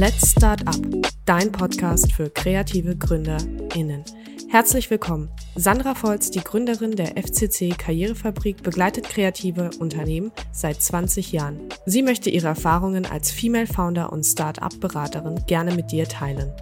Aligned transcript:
Let's 0.00 0.30
Start 0.30 0.64
Up, 0.68 0.76
dein 1.24 1.50
Podcast 1.50 2.12
für 2.12 2.30
kreative 2.30 2.94
GründerInnen. 2.94 4.04
Herzlich 4.48 4.88
willkommen. 4.90 5.28
Sandra 5.56 5.96
Volz, 6.00 6.30
die 6.30 6.38
Gründerin 6.38 6.94
der 6.94 7.16
FCC 7.20 7.70
Karrierefabrik, 7.76 8.62
begleitet 8.62 9.08
kreative 9.08 9.70
Unternehmen 9.80 10.30
seit 10.52 10.80
20 10.80 11.32
Jahren. 11.32 11.68
Sie 11.84 12.02
möchte 12.02 12.30
ihre 12.30 12.46
Erfahrungen 12.46 13.06
als 13.06 13.32
Female 13.32 13.66
Founder 13.66 14.12
und 14.12 14.22
Start-up-Beraterin 14.22 15.42
gerne 15.48 15.74
mit 15.74 15.90
dir 15.90 16.06
teilen. 16.06 16.52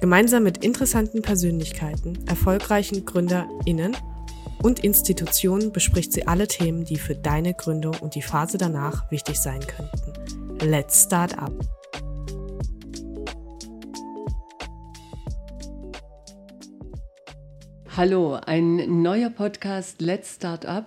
Gemeinsam 0.00 0.44
mit 0.44 0.64
interessanten 0.64 1.20
Persönlichkeiten, 1.20 2.26
erfolgreichen 2.26 3.04
GründerInnen 3.04 3.98
und 4.62 4.82
Institutionen 4.82 5.72
bespricht 5.72 6.14
sie 6.14 6.26
alle 6.26 6.48
Themen, 6.48 6.86
die 6.86 6.96
für 6.96 7.14
deine 7.14 7.52
Gründung 7.52 7.96
und 8.00 8.14
die 8.14 8.22
Phase 8.22 8.56
danach 8.56 9.10
wichtig 9.10 9.38
sein 9.38 9.60
könnten. 9.60 10.66
Let's 10.66 11.02
Start 11.04 11.36
Up. 11.36 11.52
Hallo, 17.98 18.38
ein 18.46 19.02
neuer 19.02 19.28
Podcast 19.28 20.00
Let's 20.00 20.36
Start 20.36 20.64
Up 20.66 20.84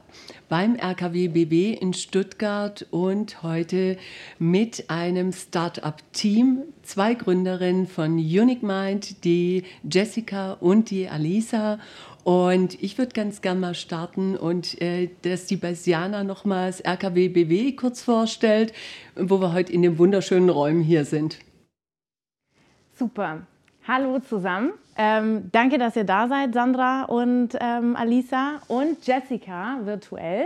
beim 0.47 0.77
RKW 0.77 1.27
BB 1.27 1.77
in 1.77 1.93
Stuttgart 1.93 2.87
und 2.89 3.43
heute 3.43 3.97
mit 4.39 4.89
einem 4.89 5.33
Start-up-Team. 5.33 6.59
Zwei 6.83 7.15
Gründerinnen 7.15 7.87
von 7.87 8.13
Unique 8.13 8.63
Mind, 8.63 9.25
die 9.25 9.65
Jessica 9.83 10.53
und 10.53 10.89
die 10.89 11.09
Alisa. 11.09 11.79
Und 12.23 12.81
ich 12.81 12.97
würde 12.97 13.11
ganz 13.11 13.41
gerne 13.41 13.59
mal 13.59 13.75
starten 13.75 14.37
und 14.37 14.81
äh, 14.81 15.09
dass 15.23 15.47
die 15.47 15.57
Basiana 15.57 16.23
nochmals 16.23 16.79
RKW 16.79 17.27
BW 17.27 17.73
kurz 17.73 18.01
vorstellt, 18.01 18.71
wo 19.17 19.41
wir 19.41 19.51
heute 19.51 19.73
in 19.73 19.81
den 19.81 19.97
wunderschönen 19.97 20.47
Räumen 20.47 20.81
hier 20.81 21.03
sind. 21.03 21.39
Super. 22.93 23.45
Hallo 23.85 24.19
zusammen. 24.19 24.71
Ähm, 25.03 25.49
danke, 25.51 25.79
dass 25.79 25.95
ihr 25.95 26.03
da 26.03 26.27
seid, 26.27 26.53
Sandra 26.53 27.05
und 27.05 27.57
ähm, 27.59 27.95
Alisa 27.95 28.59
und 28.67 29.03
Jessica 29.03 29.79
virtuell. 29.83 30.45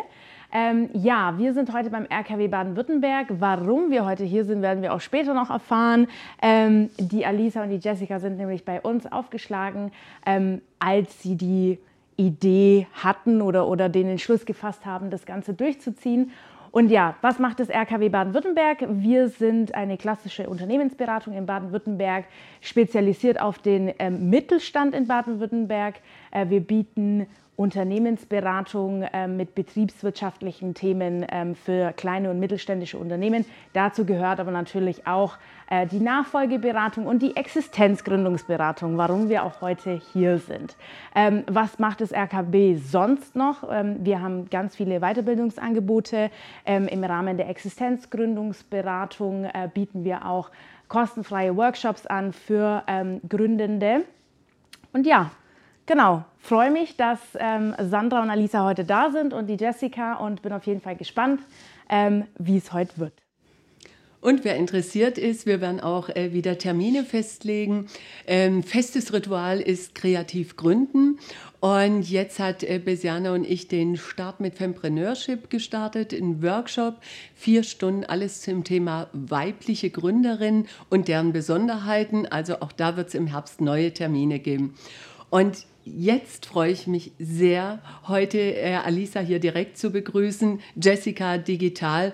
Ähm, 0.53 0.89
ja, 0.93 1.37
wir 1.37 1.53
sind 1.53 1.73
heute 1.73 1.89
beim 1.89 2.05
RKW 2.05 2.47
Baden-Württemberg. 2.47 3.27
Warum 3.39 3.91
wir 3.91 4.05
heute 4.05 4.23
hier 4.23 4.45
sind, 4.45 4.61
werden 4.61 4.81
wir 4.81 4.93
auch 4.93 5.01
später 5.01 5.33
noch 5.33 5.49
erfahren. 5.49 6.07
Ähm, 6.41 6.89
die 6.97 7.25
Alisa 7.25 7.63
und 7.63 7.69
die 7.69 7.79
Jessica 7.85 8.21
sind 8.21 8.37
nämlich 8.37 8.63
bei 8.63 8.79
uns 8.79 9.11
aufgeschlagen, 9.11 9.91
ähm, 10.25 10.61
als 10.79 11.21
sie 11.21 11.35
die 11.35 11.77
Idee 12.15 12.87
hatten 12.93 13.41
oder, 13.41 13.67
oder 13.67 13.89
den 13.89 14.07
Entschluss 14.07 14.45
gefasst 14.45 14.85
haben, 14.85 15.09
das 15.09 15.25
Ganze 15.25 15.53
durchzuziehen. 15.53 16.31
Und 16.75 16.89
ja, 16.89 17.15
was 17.21 17.39
macht 17.39 17.61
das 17.61 17.69
RKW 17.69 18.09
Baden-Württemberg? 18.09 18.85
Wir 18.89 19.29
sind 19.29 19.73
eine 19.73 19.95
klassische 19.95 20.49
Unternehmensberatung 20.49 21.33
in 21.33 21.45
Baden-Württemberg, 21.45 22.25
spezialisiert 22.59 23.39
auf 23.39 23.59
den 23.59 23.93
ähm, 23.97 24.29
Mittelstand 24.29 24.93
in 24.93 25.07
Baden-Württemberg. 25.07 25.95
Äh, 26.31 26.49
wir 26.49 26.59
bieten 26.59 27.27
Unternehmensberatung 27.55 29.05
ähm, 29.13 29.37
mit 29.37 29.55
betriebswirtschaftlichen 29.55 30.73
Themen 30.73 31.25
ähm, 31.29 31.55
für 31.55 31.93
kleine 31.93 32.29
und 32.29 32.39
mittelständische 32.39 32.97
Unternehmen. 32.97 33.45
Dazu 33.73 34.05
gehört 34.05 34.39
aber 34.39 34.51
natürlich 34.51 35.07
auch 35.07 35.37
äh, 35.69 35.87
die 35.87 35.99
Nachfolgeberatung 35.99 37.07
und 37.07 37.21
die 37.21 37.35
Existenzgründungsberatung, 37.35 38.97
warum 38.97 39.29
wir 39.29 39.43
auch 39.43 39.61
heute 39.61 40.01
hier 40.13 40.37
sind. 40.37 40.75
Ähm, 41.15 41.43
was 41.47 41.79
macht 41.79 42.01
das 42.01 42.11
RKB 42.11 42.75
sonst 42.77 43.35
noch? 43.35 43.63
Ähm, 43.71 43.97
wir 44.01 44.21
haben 44.21 44.49
ganz 44.49 44.75
viele 44.75 44.99
Weiterbildungsangebote. 44.99 46.29
Ähm, 46.65 46.87
Im 46.87 47.03
Rahmen 47.03 47.37
der 47.37 47.47
Existenzgründungsberatung 47.49 49.45
äh, 49.45 49.69
bieten 49.73 50.03
wir 50.03 50.25
auch 50.25 50.51
kostenfreie 50.87 51.55
Workshops 51.55 52.05
an 52.05 52.33
für 52.33 52.83
ähm, 52.87 53.21
Gründende. 53.27 54.03
Und 54.93 55.07
ja, 55.07 55.31
Genau, 55.87 56.25
freue 56.39 56.71
mich, 56.71 56.97
dass 56.97 57.19
ähm, 57.37 57.75
Sandra 57.79 58.23
und 58.23 58.31
Alisa 58.31 58.65
heute 58.65 58.85
da 58.85 59.11
sind 59.11 59.33
und 59.33 59.45
die 59.47 59.55
Jessica 59.55 60.15
und 60.15 60.41
bin 60.41 60.51
auf 60.51 60.65
jeden 60.65 60.81
Fall 60.81 60.95
gespannt, 60.95 61.41
ähm, 61.89 62.25
wie 62.39 62.57
es 62.57 62.73
heute 62.73 62.97
wird. 62.97 63.13
Und 64.19 64.43
wer 64.43 64.55
interessiert 64.55 65.19
ist, 65.19 65.45
wir 65.45 65.61
werden 65.61 65.79
auch 65.79 66.09
äh, 66.09 66.33
wieder 66.33 66.57
Termine 66.57 67.03
festlegen. 67.03 67.85
Ähm, 68.25 68.63
festes 68.63 69.13
Ritual 69.13 69.61
ist 69.61 69.93
kreativ 69.93 70.57
gründen. 70.57 71.19
Und 71.59 72.09
jetzt 72.09 72.39
hat 72.39 72.63
äh, 72.63 72.79
Besiana 72.83 73.33
und 73.33 73.45
ich 73.45 73.67
den 73.67 73.95
Start 73.95 74.39
mit 74.39 74.55
Fempreneurship 74.55 75.51
gestartet, 75.51 76.11
einen 76.11 76.41
Workshop, 76.41 76.95
vier 77.35 77.61
Stunden, 77.61 78.03
alles 78.03 78.41
zum 78.41 78.63
Thema 78.63 79.09
weibliche 79.13 79.91
Gründerin 79.91 80.65
und 80.89 81.07
deren 81.07 81.31
Besonderheiten. 81.31 82.25
Also 82.25 82.61
auch 82.61 82.71
da 82.71 82.97
wird 82.97 83.09
es 83.09 83.13
im 83.13 83.27
Herbst 83.27 83.61
neue 83.61 83.93
Termine 83.93 84.39
geben. 84.39 84.73
Und 85.29 85.67
jetzt 85.85 86.47
freue 86.47 86.71
ich 86.71 86.87
mich 86.87 87.11
sehr, 87.19 87.79
heute 88.07 88.37
äh, 88.39 88.75
Alisa 88.75 89.19
hier 89.19 89.39
direkt 89.39 89.77
zu 89.77 89.91
begrüßen, 89.91 90.59
Jessica 90.81 91.37
Digital. 91.37 92.13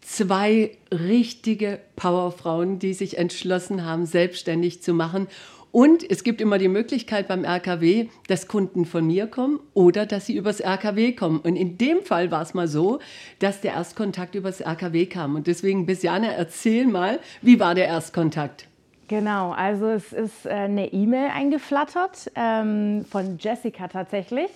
Zwei 0.00 0.76
richtige 0.92 1.80
Powerfrauen, 1.96 2.78
die 2.78 2.94
sich 2.94 3.18
entschlossen 3.18 3.84
haben, 3.84 4.06
selbstständig 4.06 4.82
zu 4.82 4.94
machen. 4.94 5.26
Und 5.72 6.08
es 6.08 6.24
gibt 6.24 6.40
immer 6.40 6.58
die 6.58 6.68
Möglichkeit 6.68 7.28
beim 7.28 7.44
RKW, 7.44 8.06
dass 8.28 8.48
Kunden 8.48 8.86
von 8.86 9.06
mir 9.06 9.26
kommen 9.26 9.60
oder 9.74 10.06
dass 10.06 10.26
sie 10.26 10.36
übers 10.36 10.60
RKW 10.60 11.12
kommen. 11.12 11.38
Und 11.40 11.56
in 11.56 11.76
dem 11.76 12.02
Fall 12.02 12.30
war 12.30 12.42
es 12.42 12.54
mal 12.54 12.68
so, 12.68 13.00
dass 13.40 13.60
der 13.60 13.74
Erstkontakt 13.74 14.34
übers 14.36 14.60
RKW 14.60 15.06
kam. 15.06 15.34
Und 15.34 15.48
deswegen, 15.48 15.84
Besiane, 15.84 16.34
erzähl 16.34 16.86
mal, 16.86 17.20
wie 17.42 17.60
war 17.60 17.74
der 17.74 17.88
Erstkontakt? 17.88 18.68
Genau, 19.08 19.52
also 19.52 19.88
es 19.88 20.12
ist 20.12 20.46
äh, 20.46 20.50
eine 20.50 20.92
E-Mail 20.92 21.30
eingeflattert 21.32 22.30
ähm, 22.34 23.04
von 23.08 23.38
Jessica 23.38 23.86
tatsächlich. 23.86 24.50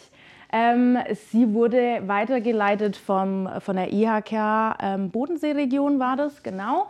Ähm, 0.53 0.99
sie 1.31 1.55
wurde 1.55 2.03
weitergeleitet 2.07 2.97
vom, 2.97 3.49
von 3.61 3.77
der 3.77 3.93
IHK 3.93 4.77
ähm, 4.83 5.11
Bodenseeregion 5.11 6.01
war 6.01 6.17
das, 6.17 6.43
genau. 6.43 6.89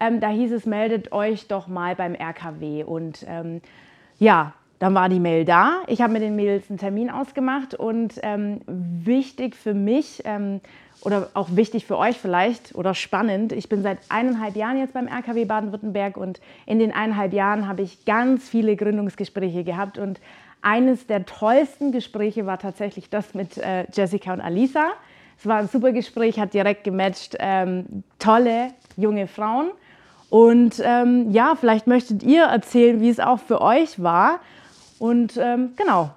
Ähm, 0.00 0.20
da 0.20 0.28
hieß 0.28 0.52
es, 0.52 0.64
meldet 0.64 1.12
euch 1.12 1.48
doch 1.48 1.68
mal 1.68 1.94
beim 1.94 2.14
RKW. 2.14 2.84
Und 2.84 3.26
ähm, 3.28 3.60
ja, 4.18 4.54
dann 4.78 4.94
war 4.94 5.10
die 5.10 5.20
Mail 5.20 5.44
da. 5.44 5.82
Ich 5.88 6.00
habe 6.00 6.14
mit 6.14 6.22
den 6.22 6.34
Mädels 6.34 6.70
einen 6.70 6.78
Termin 6.78 7.10
ausgemacht 7.10 7.74
und 7.74 8.14
ähm, 8.22 8.62
wichtig 8.66 9.54
für 9.54 9.74
mich, 9.74 10.22
oder 11.02 11.28
auch 11.34 11.48
wichtig 11.52 11.86
für 11.86 11.98
euch 11.98 12.18
vielleicht 12.18 12.74
oder 12.74 12.94
spannend. 12.94 13.52
Ich 13.52 13.68
bin 13.68 13.82
seit 13.82 13.98
eineinhalb 14.08 14.56
Jahren 14.56 14.78
jetzt 14.78 14.94
beim 14.94 15.08
RKW 15.08 15.44
Baden-Württemberg 15.44 16.16
und 16.16 16.40
in 16.66 16.78
den 16.78 16.92
eineinhalb 16.92 17.32
Jahren 17.32 17.68
habe 17.68 17.82
ich 17.82 18.04
ganz 18.04 18.48
viele 18.48 18.76
Gründungsgespräche 18.76 19.64
gehabt 19.64 19.98
und 19.98 20.20
eines 20.62 21.08
der 21.08 21.26
tollsten 21.26 21.90
Gespräche 21.90 22.46
war 22.46 22.58
tatsächlich 22.58 23.10
das 23.10 23.34
mit 23.34 23.58
äh, 23.58 23.84
Jessica 23.92 24.32
und 24.32 24.40
Alisa. 24.40 24.92
Es 25.36 25.44
war 25.44 25.56
ein 25.56 25.68
super 25.68 25.90
Gespräch, 25.90 26.38
hat 26.38 26.54
direkt 26.54 26.84
gematcht. 26.84 27.36
Ähm, 27.40 28.04
tolle 28.20 28.68
junge 28.96 29.26
Frauen. 29.26 29.72
Und 30.30 30.80
ähm, 30.84 31.32
ja, 31.32 31.56
vielleicht 31.58 31.88
möchtet 31.88 32.22
ihr 32.22 32.44
erzählen, 32.44 33.00
wie 33.00 33.10
es 33.10 33.18
auch 33.18 33.40
für 33.40 33.60
euch 33.60 34.00
war. 34.00 34.38
Und 35.00 35.36
ähm, 35.36 35.72
genau. 35.76 36.10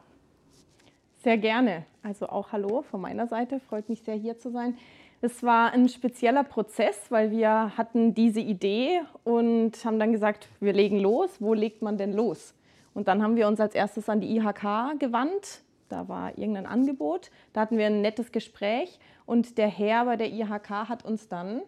Sehr 1.26 1.40
gerne. 1.40 1.88
Also 2.04 2.30
auch 2.30 2.52
Hallo 2.52 2.84
von 2.84 3.02
meiner 3.02 3.26
Seite, 3.26 3.60
freut 3.60 3.90
mich 3.90 4.04
sehr 4.04 4.14
hier 4.14 4.38
zu 4.38 4.52
sein. 4.52 4.78
Es 5.22 5.42
war 5.42 5.72
ein 5.72 5.90
spezieller 5.90 6.44
Prozess, 6.44 7.08
weil 7.10 7.32
wir 7.32 7.76
hatten 7.76 8.14
diese 8.14 8.42
Idee 8.42 9.02
und 9.24 9.72
haben 9.84 9.98
dann 9.98 10.12
gesagt, 10.12 10.48
wir 10.60 10.72
legen 10.72 11.00
los. 11.00 11.38
Wo 11.40 11.56
legt 11.56 11.82
man 11.82 11.98
denn 11.98 12.14
los? 12.14 12.54
Und 12.94 13.08
dann 13.08 13.24
haben 13.24 13.38
wir 13.38 13.48
uns 13.48 13.60
als 13.60 13.74
erstes 13.74 14.08
an 14.08 14.22
die 14.22 14.38
IHK 14.38 15.00
gewandt. 15.00 15.64
Da 15.90 16.08
war 16.08 16.38
irgendein 16.38 16.68
Angebot. 16.68 17.32
Da 17.54 17.62
hatten 17.62 17.80
wir 17.80 17.88
ein 17.88 18.04
nettes 18.04 18.32
Gespräch 18.32 19.00
und 19.26 19.58
der 19.58 19.68
Herr 19.68 20.06
bei 20.06 20.18
der 20.18 20.32
IHK 20.32 20.70
hat 20.70 21.04
uns 21.04 21.28
dann, 21.28 21.62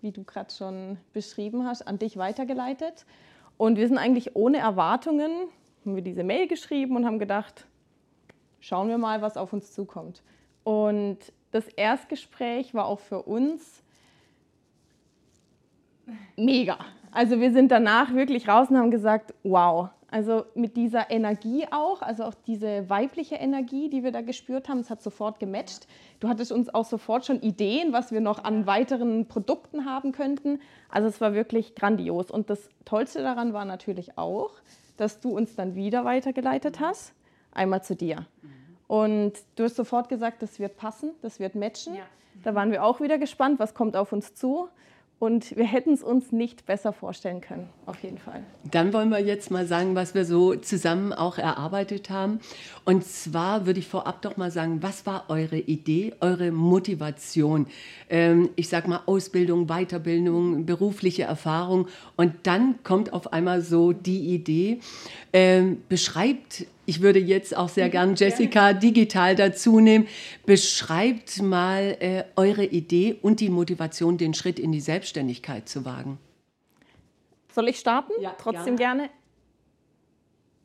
wie 0.00 0.12
du 0.12 0.22
gerade 0.22 0.52
schon 0.54 0.96
beschrieben 1.12 1.66
hast, 1.66 1.82
an 1.82 1.98
dich 1.98 2.18
weitergeleitet. 2.18 3.04
Und 3.56 3.78
wir 3.78 3.88
sind 3.88 3.98
eigentlich 3.98 4.36
ohne 4.36 4.58
Erwartungen, 4.58 5.32
haben 5.84 5.96
wir 5.96 6.02
diese 6.02 6.22
Mail 6.22 6.46
geschrieben 6.46 6.94
und 6.94 7.04
haben 7.04 7.18
gedacht, 7.18 7.66
schauen 8.66 8.88
wir 8.88 8.98
mal, 8.98 9.22
was 9.22 9.36
auf 9.36 9.52
uns 9.52 9.72
zukommt. 9.72 10.22
Und 10.64 11.18
das 11.52 11.68
Erstgespräch 11.68 12.74
war 12.74 12.86
auch 12.86 12.98
für 12.98 13.22
uns 13.22 13.82
mega. 16.36 16.76
Also 17.12 17.40
wir 17.40 17.52
sind 17.52 17.70
danach 17.70 18.12
wirklich 18.12 18.48
raus 18.48 18.68
und 18.68 18.76
haben 18.76 18.90
gesagt, 18.90 19.34
wow, 19.44 19.90
also 20.10 20.44
mit 20.54 20.76
dieser 20.76 21.10
Energie 21.10 21.66
auch, 21.70 22.02
also 22.02 22.24
auch 22.24 22.34
diese 22.46 22.90
weibliche 22.90 23.36
Energie, 23.36 23.88
die 23.88 24.02
wir 24.02 24.10
da 24.10 24.20
gespürt 24.20 24.68
haben, 24.68 24.80
es 24.80 24.90
hat 24.90 25.00
sofort 25.00 25.38
gematcht. 25.38 25.86
Du 26.18 26.28
hattest 26.28 26.50
uns 26.50 26.72
auch 26.74 26.84
sofort 26.84 27.24
schon 27.24 27.40
Ideen, 27.40 27.92
was 27.92 28.10
wir 28.10 28.20
noch 28.20 28.42
an 28.42 28.66
weiteren 28.66 29.26
Produkten 29.26 29.84
haben 29.84 30.10
könnten. 30.10 30.60
Also 30.88 31.08
es 31.08 31.20
war 31.20 31.34
wirklich 31.34 31.76
grandios. 31.76 32.30
Und 32.30 32.50
das 32.50 32.68
Tollste 32.84 33.22
daran 33.22 33.52
war 33.52 33.64
natürlich 33.64 34.18
auch, 34.18 34.50
dass 34.96 35.20
du 35.20 35.30
uns 35.30 35.54
dann 35.54 35.76
wieder 35.76 36.04
weitergeleitet 36.04 36.80
hast 36.80 37.14
einmal 37.56 37.82
zu 37.82 37.96
dir. 37.96 38.26
Mhm. 38.42 38.55
Und 38.88 39.32
du 39.56 39.64
hast 39.64 39.76
sofort 39.76 40.08
gesagt, 40.08 40.42
das 40.42 40.58
wird 40.58 40.76
passen, 40.76 41.10
das 41.22 41.40
wird 41.40 41.54
matchen. 41.54 41.94
Ja. 41.94 42.02
Da 42.44 42.54
waren 42.54 42.70
wir 42.70 42.84
auch 42.84 43.00
wieder 43.00 43.18
gespannt, 43.18 43.58
was 43.58 43.74
kommt 43.74 43.96
auf 43.96 44.12
uns 44.12 44.34
zu. 44.34 44.68
Und 45.18 45.56
wir 45.56 45.64
hätten 45.64 45.94
es 45.94 46.02
uns 46.02 46.30
nicht 46.30 46.66
besser 46.66 46.92
vorstellen 46.92 47.40
können, 47.40 47.70
auf 47.86 48.02
jeden 48.02 48.18
Fall. 48.18 48.42
Dann 48.70 48.92
wollen 48.92 49.08
wir 49.08 49.18
jetzt 49.18 49.50
mal 49.50 49.66
sagen, 49.66 49.94
was 49.94 50.14
wir 50.14 50.26
so 50.26 50.54
zusammen 50.56 51.14
auch 51.14 51.38
erarbeitet 51.38 52.10
haben. 52.10 52.38
Und 52.84 53.02
zwar 53.02 53.64
würde 53.64 53.78
ich 53.78 53.88
vorab 53.88 54.20
doch 54.20 54.36
mal 54.36 54.50
sagen, 54.50 54.82
was 54.82 55.06
war 55.06 55.24
eure 55.28 55.56
Idee, 55.56 56.12
eure 56.20 56.50
Motivation? 56.52 57.66
Ähm, 58.10 58.50
ich 58.56 58.68
sage 58.68 58.90
mal 58.90 59.00
Ausbildung, 59.06 59.68
Weiterbildung, 59.68 60.66
berufliche 60.66 61.22
Erfahrung. 61.22 61.88
Und 62.16 62.34
dann 62.42 62.82
kommt 62.84 63.14
auf 63.14 63.32
einmal 63.32 63.62
so 63.62 63.92
die 63.92 64.34
Idee, 64.34 64.80
ähm, 65.32 65.82
beschreibt 65.88 66.66
ich 66.86 67.02
würde 67.02 67.18
jetzt 67.18 67.56
auch 67.56 67.68
sehr 67.68 67.88
gern 67.88 68.14
Jessica 68.14 68.72
digital 68.72 69.34
dazu 69.34 69.80
nehmen. 69.80 70.06
Beschreibt 70.46 71.42
mal 71.42 71.96
äh, 72.00 72.24
eure 72.36 72.64
Idee 72.64 73.16
und 73.20 73.40
die 73.40 73.50
Motivation, 73.50 74.16
den 74.16 74.34
Schritt 74.34 74.58
in 74.58 74.72
die 74.72 74.80
Selbstständigkeit 74.80 75.68
zu 75.68 75.84
wagen. 75.84 76.18
Soll 77.52 77.68
ich 77.68 77.78
starten? 77.78 78.12
Ja, 78.20 78.34
Trotzdem 78.38 78.76
gerne. 78.76 79.02
gerne. 79.02 79.10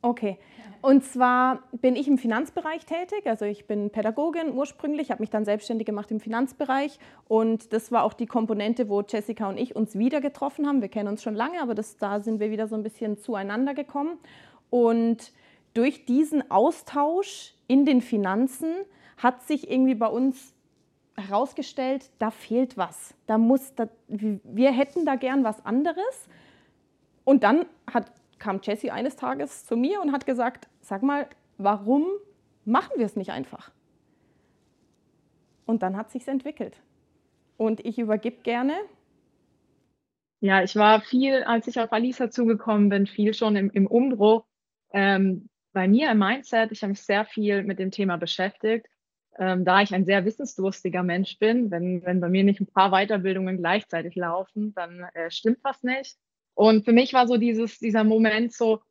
Okay. 0.02 0.38
Und 0.82 1.04
zwar 1.06 1.62
bin 1.74 1.96
ich 1.96 2.08
im 2.08 2.18
Finanzbereich 2.18 2.86
tätig. 2.86 3.26
Also 3.26 3.46
ich 3.46 3.66
bin 3.66 3.92
Pädagogin 3.92 4.52
ursprünglich, 4.52 5.12
habe 5.12 5.22
mich 5.22 5.30
dann 5.30 5.46
selbstständig 5.46 5.86
gemacht 5.86 6.10
im 6.10 6.20
Finanzbereich. 6.20 6.98
Und 7.28 7.72
das 7.72 7.92
war 7.92 8.04
auch 8.04 8.14
die 8.14 8.26
Komponente, 8.26 8.90
wo 8.90 9.02
Jessica 9.02 9.48
und 9.48 9.58
ich 9.58 9.76
uns 9.76 9.96
wieder 9.96 10.22
getroffen 10.22 10.68
haben. 10.68 10.82
Wir 10.82 10.90
kennen 10.90 11.08
uns 11.08 11.22
schon 11.22 11.36
lange, 11.36 11.62
aber 11.62 11.76
das, 11.76 11.98
da 11.98 12.20
sind 12.20 12.40
wir 12.40 12.50
wieder 12.50 12.68
so 12.68 12.76
ein 12.76 12.82
bisschen 12.82 13.20
zueinander 13.20 13.76
gekommen. 13.76 14.18
Und 14.72 15.32
durch 15.74 16.06
diesen 16.06 16.50
Austausch 16.52 17.54
in 17.68 17.86
den 17.86 18.02
Finanzen 18.02 18.76
hat 19.18 19.44
sich 19.44 19.70
irgendwie 19.70 19.96
bei 19.96 20.08
uns 20.08 20.54
herausgestellt, 21.16 22.10
da 22.20 22.32
fehlt 22.32 22.78
was. 22.78 23.14
Da 23.28 23.38
muss, 23.38 23.76
da, 23.76 23.88
wir 24.08 24.72
hätten 24.72 25.06
da 25.06 25.16
gern 25.16 25.44
was 25.44 25.66
anderes. 25.66 26.28
Und 27.24 27.44
dann 27.44 27.66
hat, 27.92 28.12
kam 28.40 28.60
Jessie 28.64 28.92
eines 28.92 29.16
Tages 29.16 29.66
zu 29.66 29.76
mir 29.76 30.02
und 30.02 30.12
hat 30.12 30.26
gesagt, 30.26 30.68
sag 30.82 31.04
mal, 31.04 31.28
warum 31.58 32.06
machen 32.66 32.94
wir 32.98 33.06
es 33.06 33.16
nicht 33.16 33.32
einfach? 33.32 33.72
Und 35.66 35.84
dann 35.84 35.96
hat 35.96 36.12
sich's 36.12 36.28
entwickelt. 36.28 36.82
Und 37.58 37.86
ich 37.86 38.00
übergib 38.00 38.44
gerne. 38.44 38.76
Ja, 40.40 40.64
ich 40.64 40.76
war 40.76 41.02
viel, 41.02 41.44
als 41.44 41.68
ich 41.68 41.80
auf 41.80 41.94
Alisa 41.94 42.32
zugekommen 42.32 42.90
bin, 42.90 43.06
viel 43.06 43.34
schon 43.36 43.56
im, 43.56 43.70
im 43.70 43.86
Umbruch. 43.86 44.44
Ähm, 44.92 45.48
bei 45.74 45.88
mir 45.88 46.12
im 46.12 46.20
Mindset, 46.20 46.72
ich 46.72 46.82
habe 46.82 46.92
mich 46.92 47.02
sehr 47.02 47.26
viel 47.26 47.64
mit 47.64 47.80
dem 47.80 47.92
Thema 47.92 48.18
beschäftigt, 48.18 48.88
ähm, 49.38 49.66
da 49.66 49.82
ich 49.82 49.94
ein 49.94 50.06
sehr 50.06 50.26
wissensdurstiger 50.26 51.04
Mensch 51.04 51.40
bin. 51.40 51.72
Wenn, 51.72 52.04
wenn 52.04 52.20
bei 52.20 52.30
mir 52.30 52.44
nicht 52.44 52.60
ein 52.60 52.68
paar 52.68 52.92
Weiterbildungen 52.92 53.58
gleichzeitig 53.58 54.16
laufen, 54.16 54.74
dann 54.74 55.06
äh, 55.14 55.32
stimmt 55.32 55.60
was 55.64 55.84
nicht. 55.84 56.18
Und 56.54 56.84
für 56.86 56.92
mich 56.92 57.14
war 57.14 57.28
so 57.28 57.38
dieses, 57.38 57.80
dieser 57.80 58.04
Moment 58.04 58.54
so, 58.54 58.82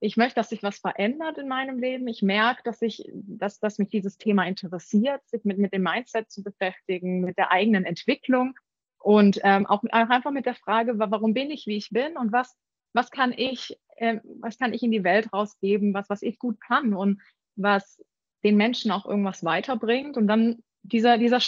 ich 0.00 0.16
möchte, 0.16 0.34
dass 0.34 0.48
sich 0.48 0.62
was 0.62 0.78
verändert 0.78 1.38
in 1.38 1.46
meinem 1.46 1.78
Leben. 1.78 2.08
Ich 2.08 2.22
merke, 2.22 2.62
dass 2.64 2.82
ich, 2.82 3.08
dass, 3.12 3.60
dass 3.60 3.78
mich 3.78 3.88
dieses 3.88 4.18
Thema 4.18 4.44
interessiert, 4.46 5.20
sich 5.28 5.44
mit, 5.44 5.58
mit 5.58 5.72
dem 5.72 5.82
Mindset 5.82 6.30
zu 6.30 6.42
beschäftigen, 6.42 7.20
mit 7.20 7.38
der 7.38 7.52
eigenen 7.52 7.84
Entwicklung 7.84 8.54
und 8.98 9.40
ähm, 9.44 9.66
auch 9.66 9.82
einfach 9.90 10.32
mit 10.32 10.46
der 10.46 10.54
Frage, 10.54 10.98
warum 10.98 11.34
bin 11.34 11.50
ich, 11.50 11.66
wie 11.66 11.76
ich 11.76 11.90
bin 11.90 12.16
und 12.16 12.32
was, 12.32 12.56
was 12.92 13.10
kann 13.10 13.32
ich 13.34 13.78
äh, 14.00 14.20
was 14.40 14.58
kann 14.58 14.72
ich 14.72 14.82
in 14.82 14.90
die 14.90 15.04
Welt 15.04 15.32
rausgeben, 15.32 15.94
was, 15.94 16.08
was 16.08 16.22
ich 16.22 16.38
gut 16.38 16.60
kann 16.60 16.94
und 16.94 17.20
was 17.56 18.02
den 18.42 18.56
Menschen 18.56 18.90
auch 18.90 19.04
irgendwas 19.04 19.44
weiterbringt. 19.44 20.16
Und 20.16 20.26
dann 20.26 20.62
dieser, 20.82 21.18
dieser 21.18 21.40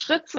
Schritt. 0.00 0.32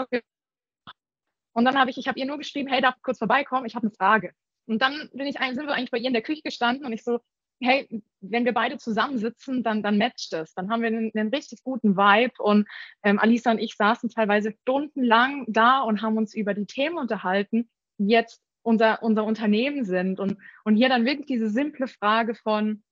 Und 1.54 1.66
dann 1.66 1.78
habe 1.78 1.90
ich, 1.92 1.98
ich 1.98 2.08
habe 2.08 2.18
ihr 2.18 2.26
nur 2.26 2.38
geschrieben, 2.38 2.70
hey, 2.70 2.82
darf 2.82 2.96
ich 2.96 3.04
kurz 3.04 3.18
vorbeikommen? 3.18 3.66
Ich 3.66 3.76
habe 3.76 3.88
eine 3.88 3.96
Frage. 3.96 4.32
Und 4.66 4.82
dann 4.82 5.10
bin 5.14 5.28
ich, 5.28 5.38
sind 5.38 5.66
wir 5.66 5.74
eigentlich 5.74 5.92
bei 5.92 5.98
ihr 5.98 6.08
in 6.08 6.14
der 6.14 6.22
Küche 6.22 6.42
gestanden 6.44 6.86
und 6.86 6.94
ich 6.94 7.04
so, 7.04 7.20
hey, 7.62 8.02
wenn 8.22 8.46
wir 8.46 8.54
beide 8.54 8.78
zusammensitzen, 8.78 9.64
dann, 9.64 9.84
dann 9.84 9.98
matcht 9.98 10.32
es. 10.32 10.54
Dann 10.54 10.70
haben 10.70 10.82
wir 10.82 10.88
einen, 10.88 11.12
einen 11.14 11.30
richtig 11.30 11.64
guten 11.64 11.98
Vibe. 11.98 12.42
Und 12.42 12.66
ähm, 13.04 13.20
Alisa 13.20 13.52
und 13.52 13.60
ich 13.60 13.76
saßen 13.76 14.10
teilweise 14.10 14.54
stundenlang 14.62 15.44
da 15.48 15.82
und 15.82 16.02
haben 16.02 16.16
uns 16.16 16.34
über 16.34 16.54
die 16.54 16.66
Themen 16.66 16.98
unterhalten. 16.98 17.70
Jetzt 17.98 18.42
unser, 18.62 19.02
unser 19.04 19.24
Unternehmen 19.24 19.86
sind. 19.86 20.20
Und, 20.20 20.38
und 20.64 20.76
hier 20.76 20.90
dann 20.90 21.06
wirklich 21.06 21.28
diese 21.28 21.50
simple 21.50 21.88
Frage 21.88 22.36
von, 22.36 22.84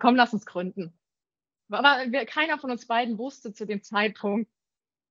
komm, 0.00 0.16
lass 0.16 0.32
uns 0.32 0.46
gründen. 0.46 0.92
Aber 1.70 2.04
keiner 2.26 2.58
von 2.58 2.70
uns 2.70 2.86
beiden 2.86 3.18
wusste 3.18 3.52
zu 3.52 3.66
dem 3.66 3.82
Zeitpunkt, 3.82 4.50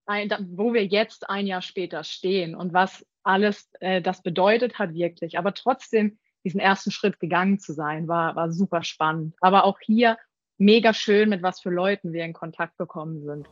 wo 0.06 0.74
wir 0.74 0.86
jetzt 0.86 1.30
ein 1.30 1.48
Jahr 1.48 1.62
später 1.62 2.04
stehen 2.04 2.56
und 2.56 2.74
was 2.74 3.06
alles 3.24 3.70
äh, 3.80 4.02
das 4.02 4.24
bedeutet 4.24 4.80
hat 4.80 4.94
wirklich. 4.94 5.38
Aber 5.38 5.54
trotzdem 5.54 6.18
diesen 6.44 6.60
ersten 6.60 6.90
Schritt 6.92 7.20
gegangen 7.20 7.60
zu 7.60 7.74
sein, 7.74 8.08
war, 8.08 8.36
war 8.36 8.52
super 8.52 8.84
spannend. 8.84 9.36
Aber 9.42 9.66
auch 9.66 9.80
hier 9.80 10.18
mega 10.58 10.94
schön, 10.94 11.30
mit 11.30 11.44
was 11.44 11.62
für 11.62 11.70
Leuten 11.70 12.14
wir 12.14 12.26
in 12.26 12.34
Kontakt 12.34 12.78
gekommen 12.78 13.24
sind. 13.24 13.48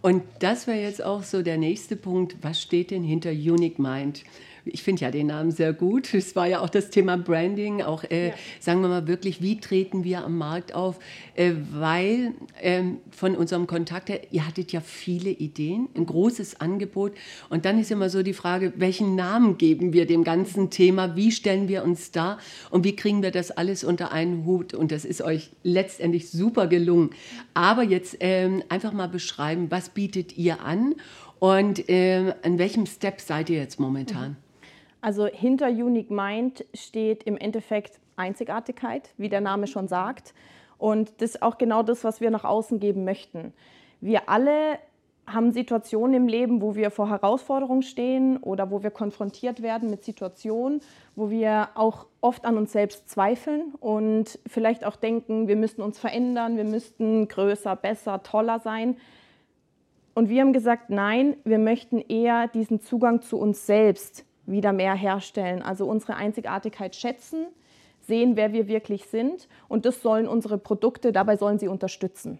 Und 0.00 0.24
das 0.40 0.66
wäre 0.66 0.80
jetzt 0.80 1.02
auch 1.02 1.22
so 1.22 1.42
der 1.42 1.58
nächste 1.58 1.94
Punkt. 1.94 2.36
Was 2.42 2.60
steht 2.60 2.90
denn 2.90 3.04
hinter 3.04 3.30
Unique 3.30 3.78
Mind? 3.78 4.24
Ich 4.64 4.82
finde 4.82 5.02
ja 5.02 5.10
den 5.10 5.28
Namen 5.28 5.50
sehr 5.50 5.72
gut. 5.72 6.12
Es 6.14 6.36
war 6.36 6.46
ja 6.46 6.60
auch 6.60 6.68
das 6.68 6.90
Thema 6.90 7.16
Branding, 7.16 7.82
auch 7.82 8.04
äh, 8.04 8.28
ja. 8.28 8.34
sagen 8.60 8.80
wir 8.82 8.88
mal 8.88 9.06
wirklich, 9.06 9.42
wie 9.42 9.58
treten 9.58 10.04
wir 10.04 10.24
am 10.24 10.38
Markt 10.38 10.74
auf, 10.74 10.98
äh, 11.34 11.52
weil 11.72 12.34
ähm, 12.60 12.98
von 13.10 13.36
unserem 13.36 13.66
Kontakt 13.66 14.08
her, 14.08 14.20
ihr 14.30 14.46
hattet 14.46 14.72
ja 14.72 14.80
viele 14.80 15.30
Ideen, 15.30 15.88
ein 15.96 16.06
großes 16.06 16.60
Angebot 16.60 17.12
und 17.48 17.64
dann 17.64 17.78
ist 17.78 17.90
immer 17.90 18.08
so 18.08 18.22
die 18.22 18.34
Frage, 18.34 18.72
welchen 18.76 19.16
Namen 19.16 19.58
geben 19.58 19.92
wir 19.92 20.06
dem 20.06 20.24
ganzen 20.24 20.70
Thema, 20.70 21.16
wie 21.16 21.32
stellen 21.32 21.68
wir 21.68 21.82
uns 21.82 22.12
da 22.12 22.38
und 22.70 22.84
wie 22.84 22.96
kriegen 22.96 23.22
wir 23.22 23.30
das 23.30 23.50
alles 23.50 23.84
unter 23.84 24.12
einen 24.12 24.44
Hut 24.44 24.74
und 24.74 24.92
das 24.92 25.04
ist 25.04 25.22
euch 25.22 25.50
letztendlich 25.62 26.30
super 26.30 26.66
gelungen. 26.66 27.10
Aber 27.54 27.82
jetzt 27.82 28.16
ähm, 28.20 28.62
einfach 28.68 28.92
mal 28.92 29.08
beschreiben, 29.08 29.70
was 29.70 29.88
bietet 29.88 30.36
ihr 30.38 30.60
an 30.60 30.94
und 31.38 31.88
äh, 31.88 32.34
an 32.42 32.58
welchem 32.58 32.86
Step 32.86 33.20
seid 33.20 33.50
ihr 33.50 33.58
jetzt 33.58 33.80
momentan? 33.80 34.30
Mhm. 34.30 34.51
Also 35.02 35.26
hinter 35.26 35.68
Unique 35.68 36.10
Mind 36.10 36.64
steht 36.74 37.24
im 37.24 37.36
Endeffekt 37.36 38.00
Einzigartigkeit, 38.14 39.10
wie 39.18 39.28
der 39.28 39.40
Name 39.40 39.66
schon 39.66 39.88
sagt. 39.88 40.32
Und 40.78 41.20
das 41.20 41.30
ist 41.30 41.42
auch 41.42 41.58
genau 41.58 41.82
das, 41.82 42.04
was 42.04 42.20
wir 42.20 42.30
nach 42.30 42.44
außen 42.44 42.78
geben 42.78 43.04
möchten. 43.04 43.52
Wir 44.00 44.28
alle 44.28 44.78
haben 45.26 45.52
Situationen 45.52 46.14
im 46.14 46.28
Leben, 46.28 46.62
wo 46.62 46.76
wir 46.76 46.90
vor 46.92 47.08
Herausforderungen 47.08 47.82
stehen 47.82 48.36
oder 48.36 48.70
wo 48.70 48.84
wir 48.84 48.90
konfrontiert 48.90 49.60
werden 49.60 49.90
mit 49.90 50.04
Situationen, 50.04 50.80
wo 51.16 51.30
wir 51.30 51.70
auch 51.74 52.06
oft 52.20 52.44
an 52.44 52.56
uns 52.56 52.72
selbst 52.72 53.08
zweifeln 53.08 53.74
und 53.80 54.38
vielleicht 54.46 54.84
auch 54.84 54.96
denken, 54.96 55.48
wir 55.48 55.56
müssten 55.56 55.82
uns 55.82 55.98
verändern, 55.98 56.56
wir 56.56 56.64
müssten 56.64 57.26
größer, 57.26 57.74
besser, 57.74 58.22
toller 58.22 58.60
sein. 58.60 58.96
Und 60.14 60.28
wir 60.28 60.42
haben 60.42 60.52
gesagt, 60.52 60.90
nein, 60.90 61.36
wir 61.44 61.58
möchten 61.58 61.98
eher 61.98 62.46
diesen 62.48 62.80
Zugang 62.80 63.22
zu 63.22 63.38
uns 63.38 63.66
selbst 63.66 64.24
wieder 64.52 64.72
mehr 64.72 64.94
herstellen. 64.94 65.62
Also 65.62 65.86
unsere 65.86 66.14
Einzigartigkeit 66.14 66.94
schätzen, 66.94 67.46
sehen, 68.00 68.36
wer 68.36 68.52
wir 68.52 68.68
wirklich 68.68 69.06
sind 69.06 69.48
und 69.68 69.86
das 69.86 70.02
sollen 70.02 70.28
unsere 70.28 70.58
Produkte, 70.58 71.12
dabei 71.12 71.36
sollen 71.36 71.58
sie 71.58 71.68
unterstützen. 71.68 72.38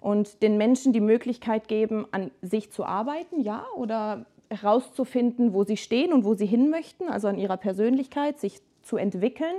Und 0.00 0.42
den 0.42 0.58
Menschen 0.58 0.92
die 0.92 1.00
Möglichkeit 1.00 1.68
geben, 1.68 2.06
an 2.10 2.30
sich 2.42 2.70
zu 2.72 2.84
arbeiten, 2.84 3.40
ja, 3.40 3.64
oder 3.76 4.26
herauszufinden, 4.50 5.54
wo 5.54 5.64
sie 5.64 5.76
stehen 5.76 6.12
und 6.12 6.24
wo 6.24 6.34
sie 6.34 6.46
hin 6.46 6.70
möchten, 6.70 7.08
also 7.08 7.28
an 7.28 7.38
ihrer 7.38 7.56
Persönlichkeit, 7.56 8.38
sich 8.38 8.60
zu 8.82 8.96
entwickeln. 8.96 9.54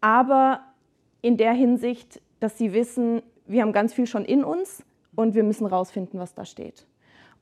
Aber 0.00 0.60
in 1.22 1.36
der 1.36 1.52
Hinsicht, 1.52 2.20
dass 2.40 2.56
sie 2.56 2.72
wissen, 2.72 3.22
wir 3.46 3.62
haben 3.62 3.72
ganz 3.72 3.92
viel 3.92 4.06
schon 4.06 4.24
in 4.24 4.44
uns 4.44 4.82
und 5.14 5.34
wir 5.34 5.42
müssen 5.42 5.68
herausfinden, 5.68 6.18
was 6.18 6.34
da 6.34 6.44
steht. 6.44 6.86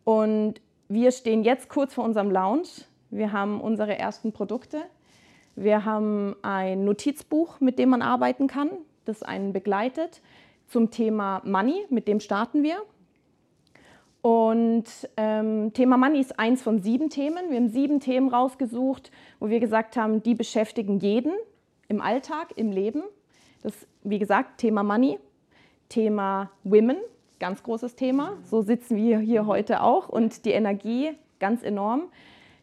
Und 0.04 0.60
wir 0.88 1.12
stehen 1.12 1.44
jetzt 1.44 1.68
kurz 1.68 1.94
vor 1.94 2.04
unserem 2.04 2.30
Lounge 2.30 2.68
wir 3.12 3.30
haben 3.30 3.60
unsere 3.60 3.98
ersten 3.98 4.32
Produkte. 4.32 4.82
Wir 5.54 5.84
haben 5.84 6.34
ein 6.40 6.86
Notizbuch, 6.86 7.60
mit 7.60 7.78
dem 7.78 7.90
man 7.90 8.00
arbeiten 8.00 8.46
kann, 8.46 8.70
das 9.04 9.22
einen 9.22 9.52
begleitet 9.52 10.22
zum 10.66 10.90
Thema 10.90 11.42
Money, 11.44 11.84
mit 11.90 12.08
dem 12.08 12.20
starten 12.20 12.62
wir. 12.62 12.76
Und 14.22 14.84
ähm, 15.18 15.74
Thema 15.74 15.98
Money 15.98 16.20
ist 16.20 16.38
eins 16.38 16.62
von 16.62 16.80
sieben 16.80 17.10
Themen. 17.10 17.50
Wir 17.50 17.56
haben 17.58 17.68
sieben 17.68 18.00
Themen 18.00 18.30
rausgesucht, 18.30 19.10
wo 19.40 19.50
wir 19.50 19.60
gesagt 19.60 19.96
haben, 19.96 20.22
die 20.22 20.34
beschäftigen 20.34 20.98
jeden 20.98 21.32
im 21.88 22.00
Alltag, 22.00 22.54
im 22.56 22.72
Leben. 22.72 23.02
Das, 23.62 23.74
wie 24.04 24.20
gesagt, 24.20 24.58
Thema 24.58 24.82
Money, 24.82 25.18
Thema 25.90 26.50
Women, 26.64 26.96
ganz 27.40 27.62
großes 27.62 27.94
Thema. 27.94 28.38
So 28.44 28.62
sitzen 28.62 28.96
wir 28.96 29.18
hier 29.18 29.44
heute 29.44 29.82
auch 29.82 30.08
und 30.08 30.46
die 30.46 30.52
Energie 30.52 31.10
ganz 31.40 31.62
enorm. 31.62 32.04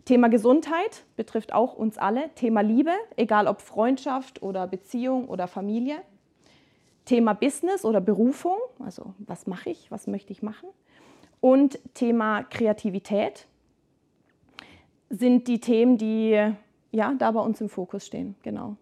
Thema 0.09 0.27
Gesundheit 0.27 1.03
betrifft 1.17 1.53
auch 1.53 1.75
uns 1.75 1.99
alle. 1.99 2.33
Thema 2.33 2.61
Liebe, 2.61 2.93
egal 3.15 3.45
ob 3.45 3.61
Freundschaft 3.61 4.41
oder 4.41 4.65
Beziehung 4.65 5.27
oder 5.27 5.47
Familie. 5.47 5.97
Thema 7.05 7.33
Business 7.33 7.85
oder 7.85 8.01
Berufung, 8.01 8.57
also 8.79 9.13
was 9.19 9.45
mache 9.45 9.69
ich, 9.69 9.91
was 9.91 10.07
möchte 10.07 10.33
ich 10.33 10.41
machen. 10.41 10.67
Und 11.41 11.77
Thema 11.93 12.41
Kreativität, 12.41 13.45
sind 15.11 15.47
die 15.47 15.59
Themen, 15.59 15.99
die 15.99 16.53
ja 16.91 17.13
da 17.15 17.29
bei 17.29 17.41
uns 17.41 17.61
im 17.61 17.69
Fokus 17.69 18.07
stehen. 18.07 18.33
Genau. 18.41 18.77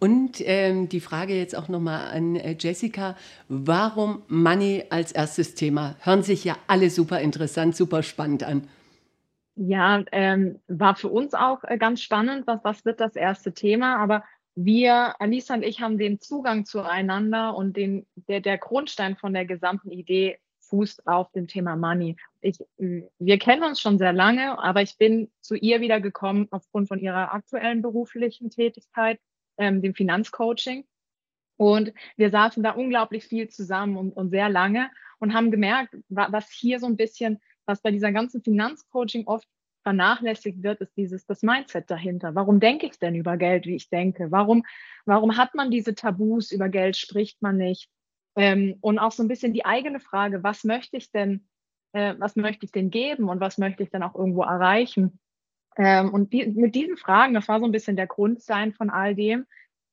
Und 0.00 0.40
ähm, 0.40 0.88
die 0.88 1.00
Frage 1.00 1.36
jetzt 1.36 1.54
auch 1.54 1.68
nochmal 1.68 2.08
an 2.08 2.34
äh, 2.34 2.56
Jessica, 2.58 3.16
warum 3.48 4.22
Money 4.26 4.82
als 4.90 5.12
erstes 5.12 5.54
Thema? 5.54 5.94
Hören 6.00 6.24
sich 6.24 6.42
ja 6.42 6.56
alle 6.66 6.90
super 6.90 7.20
interessant, 7.20 7.76
super 7.76 8.02
spannend 8.02 8.42
an. 8.42 8.66
Ja, 9.56 10.04
ähm, 10.12 10.60
war 10.68 10.96
für 10.96 11.08
uns 11.08 11.32
auch 11.32 11.64
äh, 11.64 11.78
ganz 11.78 12.02
spannend, 12.02 12.46
was, 12.46 12.60
was 12.62 12.84
wird 12.84 13.00
das 13.00 13.16
erste 13.16 13.54
Thema, 13.54 13.96
aber 13.96 14.22
wir, 14.54 15.20
Alisa 15.20 15.54
und 15.54 15.62
ich, 15.62 15.80
haben 15.80 15.98
den 15.98 16.20
Zugang 16.20 16.64
zueinander 16.64 17.56
und 17.56 17.76
den, 17.76 18.06
der, 18.14 18.40
der 18.40 18.58
Grundstein 18.58 19.16
von 19.16 19.32
der 19.32 19.44
gesamten 19.44 19.90
Idee 19.90 20.38
fußt 20.60 21.06
auf 21.06 21.30
dem 21.32 21.46
Thema 21.46 21.76
Money. 21.76 22.16
Ich, 22.40 22.58
wir 22.78 23.38
kennen 23.38 23.62
uns 23.62 23.80
schon 23.80 23.98
sehr 23.98 24.12
lange, 24.12 24.58
aber 24.58 24.82
ich 24.82 24.96
bin 24.98 25.30
zu 25.40 25.54
ihr 25.54 25.80
wieder 25.80 26.00
gekommen 26.00 26.48
aufgrund 26.50 26.88
von 26.88 26.98
ihrer 26.98 27.32
aktuellen 27.32 27.82
beruflichen 27.82 28.50
Tätigkeit 28.50 29.20
ähm, 29.58 29.82
dem 29.82 29.94
Finanzcoaching. 29.94 30.86
Und 31.56 31.92
wir 32.16 32.30
saßen 32.30 32.62
da 32.62 32.72
unglaublich 32.72 33.24
viel 33.24 33.48
zusammen 33.48 33.96
und, 33.96 34.12
und 34.12 34.30
sehr 34.30 34.48
lange 34.48 34.90
und 35.18 35.32
haben 35.34 35.50
gemerkt, 35.50 35.96
was 36.08 36.50
hier 36.50 36.80
so 36.80 36.86
ein 36.86 36.96
bisschen, 36.96 37.40
was 37.66 37.82
bei 37.82 37.90
dieser 37.90 38.12
ganzen 38.12 38.42
Finanzcoaching 38.42 39.26
oft 39.26 39.48
vernachlässigt 39.82 40.62
wird, 40.62 40.80
ist 40.80 40.96
dieses 40.96 41.26
das 41.26 41.42
Mindset 41.42 41.90
dahinter. 41.90 42.34
Warum 42.34 42.58
denke 42.58 42.86
ich 42.86 42.98
denn 42.98 43.14
über 43.14 43.36
Geld, 43.36 43.66
wie 43.66 43.76
ich 43.76 43.88
denke? 43.88 44.32
Warum, 44.32 44.64
warum 45.04 45.36
hat 45.36 45.54
man 45.54 45.70
diese 45.70 45.94
Tabus 45.94 46.50
über 46.50 46.68
Geld, 46.68 46.96
spricht 46.96 47.40
man 47.40 47.56
nicht? 47.56 47.88
Ähm, 48.34 48.76
und 48.80 48.98
auch 48.98 49.12
so 49.12 49.22
ein 49.22 49.28
bisschen 49.28 49.52
die 49.52 49.64
eigene 49.64 50.00
Frage, 50.00 50.42
was 50.42 50.64
möchte 50.64 50.96
ich 50.96 51.10
denn, 51.12 51.46
äh, 51.92 52.14
was 52.18 52.34
möchte 52.34 52.66
ich 52.66 52.72
denn 52.72 52.90
geben 52.90 53.28
und 53.28 53.40
was 53.40 53.58
möchte 53.58 53.82
ich 53.82 53.90
denn 53.90 54.02
auch 54.02 54.14
irgendwo 54.14 54.42
erreichen? 54.42 55.20
Ähm, 55.76 56.12
und 56.12 56.32
die, 56.32 56.46
mit 56.46 56.74
diesen 56.74 56.96
Fragen, 56.96 57.34
das 57.34 57.48
war 57.48 57.60
so 57.60 57.66
ein 57.66 57.72
bisschen 57.72 57.96
der 57.96 58.08
Grundstein 58.08 58.72
von 58.72 58.90
all 58.90 59.14
dem, 59.14 59.46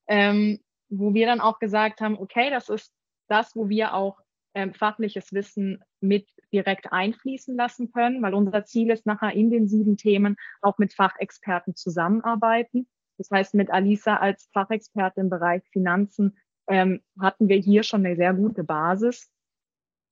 ähm, 0.08 0.60
wo 0.90 1.14
wir 1.14 1.28
dann 1.28 1.40
auch 1.40 1.60
gesagt 1.60 2.02
haben, 2.02 2.18
okay, 2.18 2.50
das 2.50 2.70
ist 2.70 2.94
das, 3.28 3.56
wo 3.56 3.70
wir 3.70 3.94
auch 3.94 4.20
ähm, 4.56 4.74
fachliches 4.74 5.34
Wissen 5.34 5.84
mit 6.04 6.28
direkt 6.52 6.92
einfließen 6.92 7.56
lassen 7.56 7.92
können, 7.92 8.22
weil 8.22 8.34
unser 8.34 8.66
Ziel 8.66 8.92
ist 8.92 9.06
nachher 9.06 9.34
in 9.34 9.50
den 9.50 9.68
sieben 9.68 9.98
Themen 9.98 10.36
auch 10.62 10.78
mit 10.78 10.94
Fachexperten 10.94 11.76
zusammenarbeiten. 11.76 12.88
Das 13.18 13.32
heißt, 13.32 13.54
mit 13.54 13.72
Alisa 13.72 14.18
als 14.18 14.50
Fachexperte 14.54 15.22
im 15.22 15.30
Bereich 15.30 15.64
Finanzen 15.72 16.38
ähm, 16.68 17.02
hatten 17.20 17.48
wir 17.48 17.58
hier 17.58 17.84
schon 17.84 18.06
eine 18.06 18.16
sehr 18.16 18.34
gute 18.34 18.64
Basis. 18.64 19.32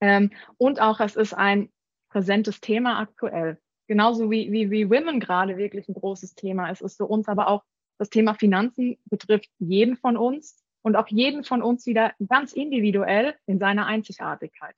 Ähm, 0.01 0.31
und 0.57 0.81
auch 0.81 0.99
es 0.99 1.15
ist 1.15 1.33
ein 1.33 1.69
präsentes 2.09 2.59
Thema 2.59 2.99
aktuell 2.99 3.57
genauso 3.91 4.31
wie, 4.31 4.49
wie, 4.53 4.71
wie 4.71 4.89
Women 4.89 5.19
gerade 5.19 5.57
wirklich 5.57 5.89
ein 5.89 5.95
großes 5.95 6.33
Thema 6.35 6.69
ist, 6.69 6.81
ist 6.81 6.95
für 6.95 7.07
uns 7.07 7.27
aber 7.27 7.49
auch 7.49 7.61
das 7.97 8.09
Thema 8.09 8.35
Finanzen 8.35 8.97
betrifft 9.03 9.49
jeden 9.59 9.97
von 9.97 10.15
uns 10.15 10.63
und 10.81 10.95
auch 10.95 11.09
jeden 11.09 11.43
von 11.43 11.61
uns 11.61 11.85
wieder 11.85 12.13
ganz 12.29 12.53
individuell 12.53 13.35
in 13.47 13.59
seiner 13.59 13.87
Einzigartigkeit. 13.87 14.77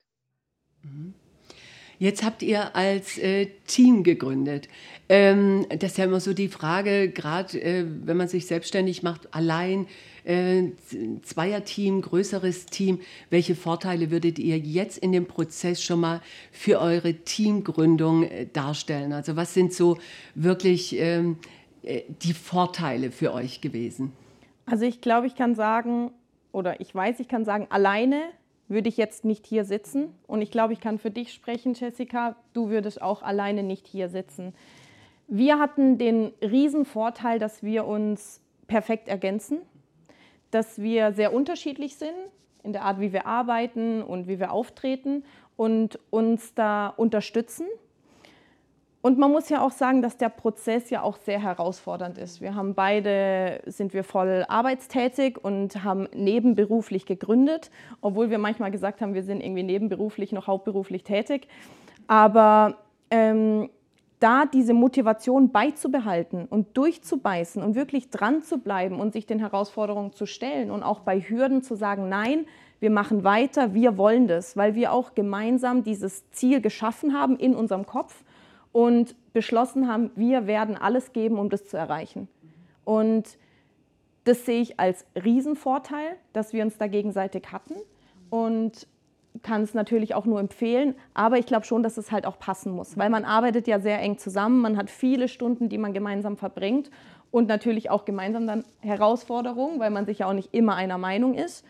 Mhm. 0.84 1.14
Jetzt 1.98 2.24
habt 2.24 2.42
ihr 2.42 2.74
als 2.76 3.18
äh, 3.18 3.48
Team 3.66 4.02
gegründet. 4.02 4.68
Ähm, 5.08 5.66
das 5.68 5.92
ist 5.92 5.98
ja 5.98 6.04
immer 6.04 6.20
so 6.20 6.32
die 6.32 6.48
Frage, 6.48 7.08
gerade 7.08 7.60
äh, 7.60 7.84
wenn 8.04 8.16
man 8.16 8.28
sich 8.28 8.46
selbstständig 8.46 9.02
macht, 9.02 9.34
allein 9.34 9.86
äh, 10.24 10.70
Zweierteam, 11.22 12.00
größeres 12.00 12.66
Team. 12.66 13.00
Welche 13.30 13.54
Vorteile 13.54 14.10
würdet 14.10 14.38
ihr 14.38 14.58
jetzt 14.58 14.98
in 14.98 15.12
dem 15.12 15.26
Prozess 15.26 15.82
schon 15.82 16.00
mal 16.00 16.20
für 16.50 16.80
eure 16.80 17.14
Teamgründung 17.14 18.24
äh, 18.24 18.46
darstellen? 18.52 19.12
Also 19.12 19.36
was 19.36 19.54
sind 19.54 19.72
so 19.72 19.98
wirklich 20.34 20.98
ähm, 20.98 21.36
äh, 21.82 22.02
die 22.22 22.32
Vorteile 22.32 23.10
für 23.12 23.32
euch 23.32 23.60
gewesen? 23.60 24.12
Also 24.66 24.86
ich 24.86 25.00
glaube, 25.00 25.26
ich 25.26 25.36
kann 25.36 25.54
sagen, 25.54 26.10
oder 26.52 26.80
ich 26.80 26.94
weiß, 26.94 27.20
ich 27.20 27.28
kann 27.28 27.44
sagen, 27.44 27.66
alleine 27.68 28.22
würde 28.68 28.88
ich 28.88 28.96
jetzt 28.96 29.24
nicht 29.24 29.46
hier 29.46 29.64
sitzen. 29.64 30.14
Und 30.26 30.42
ich 30.42 30.50
glaube, 30.50 30.72
ich 30.72 30.80
kann 30.80 30.98
für 30.98 31.10
dich 31.10 31.32
sprechen, 31.32 31.74
Jessica, 31.74 32.36
du 32.52 32.68
würdest 32.68 33.02
auch 33.02 33.22
alleine 33.22 33.62
nicht 33.62 33.86
hier 33.86 34.08
sitzen. 34.08 34.54
Wir 35.26 35.58
hatten 35.58 35.98
den 35.98 36.32
riesen 36.42 36.84
Vorteil, 36.84 37.38
dass 37.38 37.62
wir 37.62 37.86
uns 37.86 38.40
perfekt 38.66 39.08
ergänzen 39.08 39.58
dass 40.54 40.80
wir 40.80 41.12
sehr 41.12 41.34
unterschiedlich 41.34 41.96
sind 41.96 42.14
in 42.62 42.72
der 42.72 42.82
Art, 42.82 43.00
wie 43.00 43.12
wir 43.12 43.26
arbeiten 43.26 44.02
und 44.02 44.28
wie 44.28 44.38
wir 44.38 44.52
auftreten 44.52 45.24
und 45.56 45.98
uns 46.10 46.54
da 46.54 46.88
unterstützen. 46.88 47.66
Und 49.04 49.18
man 49.18 49.30
muss 49.30 49.50
ja 49.50 49.60
auch 49.60 49.70
sagen, 49.70 50.00
dass 50.00 50.16
der 50.16 50.30
Prozess 50.30 50.88
ja 50.88 51.02
auch 51.02 51.18
sehr 51.18 51.38
herausfordernd 51.38 52.16
ist. 52.16 52.40
Wir 52.40 52.54
haben 52.54 52.74
beide, 52.74 53.60
sind 53.66 53.92
wir 53.92 54.02
voll 54.02 54.46
arbeitstätig 54.48 55.36
und 55.44 55.84
haben 55.84 56.08
nebenberuflich 56.14 57.04
gegründet, 57.04 57.70
obwohl 58.00 58.30
wir 58.30 58.38
manchmal 58.38 58.70
gesagt 58.70 59.02
haben, 59.02 59.12
wir 59.12 59.22
sind 59.22 59.42
irgendwie 59.42 59.62
nebenberuflich 59.62 60.32
noch 60.32 60.46
hauptberuflich 60.46 61.04
tätig. 61.04 61.48
Aber 62.06 62.78
ähm, 63.10 63.68
da 64.20 64.46
diese 64.46 64.72
Motivation 64.72 65.52
beizubehalten 65.52 66.46
und 66.46 66.74
durchzubeißen 66.74 67.62
und 67.62 67.74
wirklich 67.74 68.08
dran 68.08 68.40
zu 68.40 68.56
bleiben 68.56 69.00
und 69.00 69.12
sich 69.12 69.26
den 69.26 69.38
Herausforderungen 69.38 70.14
zu 70.14 70.24
stellen 70.24 70.70
und 70.70 70.82
auch 70.82 71.00
bei 71.00 71.20
Hürden 71.20 71.60
zu 71.60 71.74
sagen, 71.74 72.08
nein, 72.08 72.46
wir 72.80 72.90
machen 72.90 73.22
weiter, 73.22 73.74
wir 73.74 73.98
wollen 73.98 74.28
das, 74.28 74.56
weil 74.56 74.74
wir 74.74 74.94
auch 74.94 75.14
gemeinsam 75.14 75.84
dieses 75.84 76.30
Ziel 76.30 76.62
geschaffen 76.62 77.12
haben 77.12 77.36
in 77.36 77.54
unserem 77.54 77.84
Kopf 77.84 78.23
und 78.74 79.14
beschlossen 79.32 79.86
haben, 79.86 80.10
wir 80.16 80.48
werden 80.48 80.76
alles 80.76 81.12
geben, 81.12 81.38
um 81.38 81.48
das 81.48 81.64
zu 81.64 81.76
erreichen. 81.76 82.26
Und 82.84 83.38
das 84.24 84.44
sehe 84.44 84.60
ich 84.60 84.80
als 84.80 85.06
Riesenvorteil, 85.14 86.16
dass 86.32 86.52
wir 86.52 86.64
uns 86.64 86.76
da 86.76 86.88
gegenseitig 86.88 87.52
hatten. 87.52 87.74
Und 88.30 88.88
kann 89.42 89.62
es 89.62 89.74
natürlich 89.74 90.14
auch 90.14 90.24
nur 90.26 90.40
empfehlen, 90.40 90.94
aber 91.12 91.38
ich 91.38 91.46
glaube 91.46 91.66
schon, 91.66 91.82
dass 91.82 91.98
es 91.98 92.12
halt 92.12 92.24
auch 92.24 92.38
passen 92.38 92.72
muss, 92.72 92.96
weil 92.96 93.10
man 93.10 93.24
arbeitet 93.24 93.66
ja 93.66 93.80
sehr 93.80 94.00
eng 94.00 94.16
zusammen, 94.16 94.60
man 94.60 94.76
hat 94.76 94.90
viele 94.90 95.26
Stunden, 95.26 95.68
die 95.68 95.76
man 95.76 95.92
gemeinsam 95.92 96.36
verbringt 96.36 96.88
und 97.32 97.48
natürlich 97.48 97.90
auch 97.90 98.04
gemeinsam 98.04 98.46
dann 98.46 98.64
Herausforderungen, 98.78 99.80
weil 99.80 99.90
man 99.90 100.06
sich 100.06 100.20
ja 100.20 100.28
auch 100.28 100.34
nicht 100.34 100.54
immer 100.54 100.76
einer 100.76 100.98
Meinung 100.98 101.34
ist. 101.34 101.64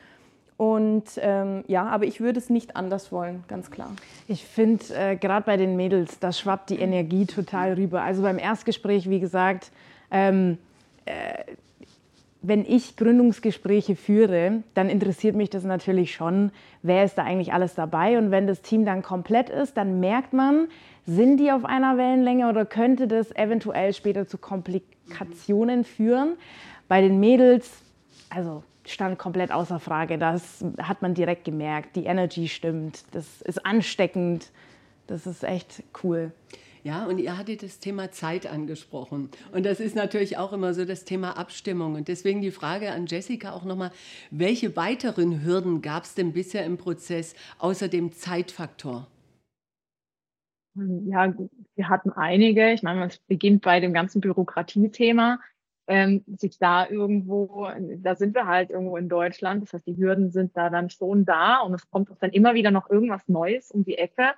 Und 0.56 1.04
ähm, 1.16 1.64
ja, 1.66 1.84
aber 1.86 2.04
ich 2.04 2.20
würde 2.20 2.38
es 2.38 2.48
nicht 2.48 2.76
anders 2.76 3.10
wollen, 3.10 3.42
ganz 3.48 3.70
klar. 3.70 3.90
Ich 4.28 4.44
finde, 4.44 4.84
äh, 4.94 5.16
gerade 5.16 5.44
bei 5.44 5.56
den 5.56 5.74
Mädels, 5.74 6.20
da 6.20 6.32
schwappt 6.32 6.70
die 6.70 6.78
Energie 6.78 7.26
total 7.26 7.72
rüber. 7.72 8.02
Also 8.02 8.22
beim 8.22 8.38
Erstgespräch, 8.38 9.10
wie 9.10 9.18
gesagt, 9.18 9.72
ähm, 10.12 10.58
äh, 11.06 11.12
wenn 12.46 12.64
ich 12.66 12.96
Gründungsgespräche 12.96 13.96
führe, 13.96 14.62
dann 14.74 14.90
interessiert 14.90 15.34
mich 15.34 15.48
das 15.48 15.64
natürlich 15.64 16.14
schon, 16.14 16.52
wer 16.82 17.04
ist 17.04 17.16
da 17.16 17.24
eigentlich 17.24 17.54
alles 17.54 17.74
dabei. 17.74 18.18
Und 18.18 18.30
wenn 18.30 18.46
das 18.46 18.60
Team 18.60 18.84
dann 18.84 19.02
komplett 19.02 19.48
ist, 19.48 19.76
dann 19.78 19.98
merkt 19.98 20.34
man, 20.34 20.68
sind 21.06 21.38
die 21.38 21.50
auf 21.50 21.64
einer 21.64 21.96
Wellenlänge 21.96 22.48
oder 22.48 22.66
könnte 22.66 23.08
das 23.08 23.34
eventuell 23.34 23.94
später 23.94 24.28
zu 24.28 24.36
Komplikationen 24.36 25.84
führen. 25.84 26.34
Bei 26.86 27.00
den 27.00 27.18
Mädels, 27.18 27.70
also 28.28 28.62
stand 28.86 29.18
komplett 29.18 29.52
außer 29.52 29.80
Frage. 29.80 30.18
Das 30.18 30.64
hat 30.78 31.02
man 31.02 31.14
direkt 31.14 31.44
gemerkt. 31.44 31.96
Die 31.96 32.04
Energy 32.04 32.48
stimmt. 32.48 33.04
Das 33.12 33.42
ist 33.42 33.64
ansteckend. 33.64 34.50
Das 35.06 35.26
ist 35.26 35.44
echt 35.44 35.82
cool. 36.02 36.32
Ja, 36.84 37.06
und 37.06 37.18
ihr 37.18 37.38
hattet 37.38 37.62
das 37.62 37.78
Thema 37.78 38.10
Zeit 38.10 38.46
angesprochen. 38.46 39.30
Und 39.52 39.64
das 39.64 39.80
ist 39.80 39.96
natürlich 39.96 40.36
auch 40.36 40.52
immer 40.52 40.74
so 40.74 40.84
das 40.84 41.04
Thema 41.04 41.38
Abstimmung. 41.38 41.94
Und 41.94 42.08
deswegen 42.08 42.42
die 42.42 42.50
Frage 42.50 42.92
an 42.92 43.06
Jessica 43.06 43.52
auch 43.52 43.64
nochmal, 43.64 43.90
welche 44.30 44.76
weiteren 44.76 45.42
Hürden 45.42 45.80
gab 45.80 46.04
es 46.04 46.14
denn 46.14 46.34
bisher 46.34 46.66
im 46.66 46.76
Prozess 46.76 47.34
außer 47.58 47.88
dem 47.88 48.12
Zeitfaktor? 48.12 49.06
Ja, 50.74 51.32
wir 51.76 51.88
hatten 51.88 52.10
einige. 52.10 52.72
Ich 52.72 52.82
meine, 52.82 53.06
es 53.06 53.18
beginnt 53.18 53.62
bei 53.62 53.80
dem 53.80 53.94
ganzen 53.94 54.20
Bürokratiethema. 54.20 55.38
Ähm, 55.86 56.24
sich 56.26 56.58
da 56.58 56.88
irgendwo, 56.88 57.68
da 57.98 58.14
sind 58.16 58.34
wir 58.34 58.46
halt 58.46 58.70
irgendwo 58.70 58.96
in 58.96 59.08
Deutschland. 59.08 59.62
Das 59.62 59.74
heißt, 59.74 59.86
die 59.86 59.98
Hürden 59.98 60.30
sind 60.30 60.56
da 60.56 60.70
dann 60.70 60.88
schon 60.88 61.26
da 61.26 61.60
und 61.60 61.74
es 61.74 61.90
kommt 61.90 62.10
auch 62.10 62.18
dann 62.18 62.30
immer 62.30 62.54
wieder 62.54 62.70
noch 62.70 62.88
irgendwas 62.88 63.28
Neues 63.28 63.70
um 63.70 63.84
die 63.84 63.98
Ecke. 63.98 64.32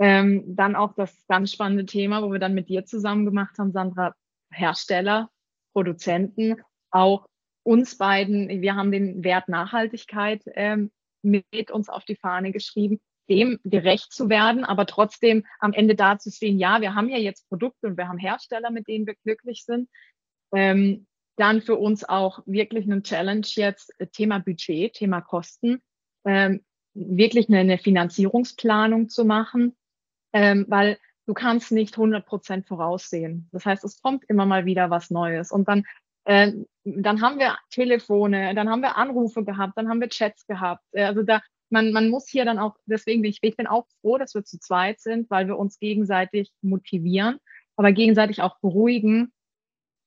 Ähm, 0.00 0.56
dann 0.56 0.74
auch 0.74 0.94
das 0.94 1.24
ganz 1.28 1.52
spannende 1.52 1.86
Thema, 1.86 2.22
wo 2.22 2.32
wir 2.32 2.40
dann 2.40 2.54
mit 2.54 2.68
dir 2.68 2.84
zusammen 2.84 3.24
gemacht 3.24 3.56
haben, 3.58 3.70
Sandra, 3.70 4.14
Hersteller, 4.50 5.30
Produzenten, 5.72 6.56
auch 6.90 7.26
uns 7.62 7.96
beiden, 7.96 8.48
wir 8.60 8.74
haben 8.74 8.92
den 8.92 9.24
Wert 9.24 9.48
Nachhaltigkeit 9.48 10.42
ähm, 10.54 10.90
mit 11.22 11.70
uns 11.70 11.88
auf 11.88 12.04
die 12.04 12.16
Fahne 12.16 12.52
geschrieben, 12.52 13.00
dem 13.28 13.58
gerecht 13.64 14.12
zu 14.12 14.28
werden, 14.28 14.64
aber 14.64 14.86
trotzdem 14.86 15.46
am 15.58 15.72
Ende 15.72 15.94
da 15.94 16.18
zu 16.18 16.30
stehen, 16.30 16.58
ja, 16.58 16.80
wir 16.80 16.94
haben 16.94 17.08
ja 17.08 17.16
jetzt 17.16 17.48
Produkte 17.48 17.86
und 17.86 17.96
wir 17.96 18.08
haben 18.08 18.18
Hersteller, 18.18 18.70
mit 18.70 18.86
denen 18.86 19.06
wir 19.06 19.14
glücklich 19.14 19.64
sind. 19.64 19.88
Ähm, 20.54 21.06
dann 21.36 21.62
für 21.62 21.76
uns 21.76 22.04
auch 22.04 22.40
wirklich 22.46 22.84
eine 22.84 23.02
Challenge 23.02 23.46
jetzt, 23.46 23.92
äh, 23.98 24.06
Thema 24.06 24.38
Budget, 24.38 24.94
Thema 24.94 25.20
Kosten, 25.20 25.82
ähm, 26.24 26.64
wirklich 26.94 27.48
eine, 27.48 27.58
eine 27.58 27.78
Finanzierungsplanung 27.78 29.08
zu 29.08 29.24
machen, 29.24 29.76
ähm, 30.32 30.66
weil 30.68 30.98
du 31.26 31.34
kannst 31.34 31.72
nicht 31.72 31.96
100 31.96 32.24
Prozent 32.24 32.66
voraussehen. 32.66 33.48
Das 33.52 33.66
heißt, 33.66 33.84
es 33.84 34.00
kommt 34.00 34.24
immer 34.28 34.46
mal 34.46 34.64
wieder 34.64 34.90
was 34.90 35.10
Neues. 35.10 35.50
Und 35.50 35.68
dann, 35.68 35.84
äh, 36.24 36.52
dann 36.84 37.20
haben 37.20 37.38
wir 37.38 37.56
Telefone, 37.70 38.54
dann 38.54 38.68
haben 38.68 38.82
wir 38.82 38.96
Anrufe 38.96 39.44
gehabt, 39.44 39.76
dann 39.76 39.88
haben 39.88 40.00
wir 40.00 40.08
Chats 40.08 40.46
gehabt. 40.46 40.84
Äh, 40.92 41.04
also 41.04 41.22
da, 41.22 41.42
man, 41.70 41.92
man 41.92 42.10
muss 42.10 42.28
hier 42.28 42.44
dann 42.44 42.58
auch, 42.58 42.76
deswegen 42.86 43.22
bin 43.22 43.30
ich, 43.30 43.38
ich 43.42 43.56
bin 43.56 43.66
auch 43.66 43.86
froh, 44.00 44.18
dass 44.18 44.34
wir 44.34 44.44
zu 44.44 44.60
zweit 44.60 45.00
sind, 45.00 45.30
weil 45.30 45.48
wir 45.48 45.58
uns 45.58 45.78
gegenseitig 45.80 46.52
motivieren, 46.62 47.38
aber 47.76 47.90
gegenseitig 47.90 48.42
auch 48.42 48.60
beruhigen 48.60 49.32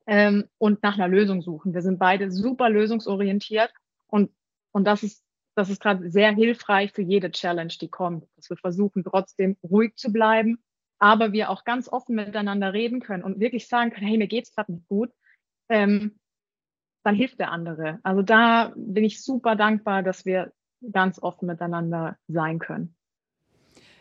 ähm, 0.08 0.46
und 0.58 0.82
nach 0.82 0.96
einer 0.96 1.08
Lösung 1.08 1.42
suchen. 1.42 1.74
Wir 1.74 1.82
sind 1.82 2.00
beide 2.00 2.32
super 2.32 2.70
lösungsorientiert 2.70 3.72
und, 4.08 4.32
und 4.72 4.86
das 4.86 5.04
ist, 5.04 5.24
das 5.56 5.70
ist 5.70 5.82
gerade 5.82 6.10
sehr 6.10 6.34
hilfreich 6.34 6.94
für 6.94 7.02
jede 7.02 7.32
Challenge, 7.32 7.74
die 7.80 7.90
kommt, 7.90 8.26
dass 8.36 8.50
wir 8.50 8.58
versuchen, 8.58 9.04
trotzdem 9.04 9.58
ruhig 9.64 9.96
zu 9.96 10.12
bleiben, 10.12 10.60
aber 10.98 11.34
wir 11.34 11.50
auch 11.50 11.64
ganz 11.64 11.90
offen 11.90 12.16
miteinander 12.16 12.74
reden 12.74 13.02
können 13.02 13.24
und 13.24 13.40
wirklich 13.40 13.68
sagen 13.68 13.92
können, 13.92 14.08
hey, 14.08 14.18
mir 14.18 14.28
geht's 14.28 14.56
gerade 14.56 14.72
nicht 14.72 14.88
gut. 14.88 15.12
Ähm, 15.70 16.18
dann 17.04 17.16
hilft 17.16 17.40
der 17.40 17.52
andere. 17.52 18.00
Also 18.04 18.22
da 18.22 18.74
bin 18.76 19.06
ich 19.06 19.24
super 19.24 19.56
dankbar, 19.56 20.04
dass 20.04 20.26
wir 20.26 20.52
ganz 20.92 21.22
offen 21.22 21.48
miteinander 21.48 22.18
sein 22.28 22.60
können. 22.60 22.97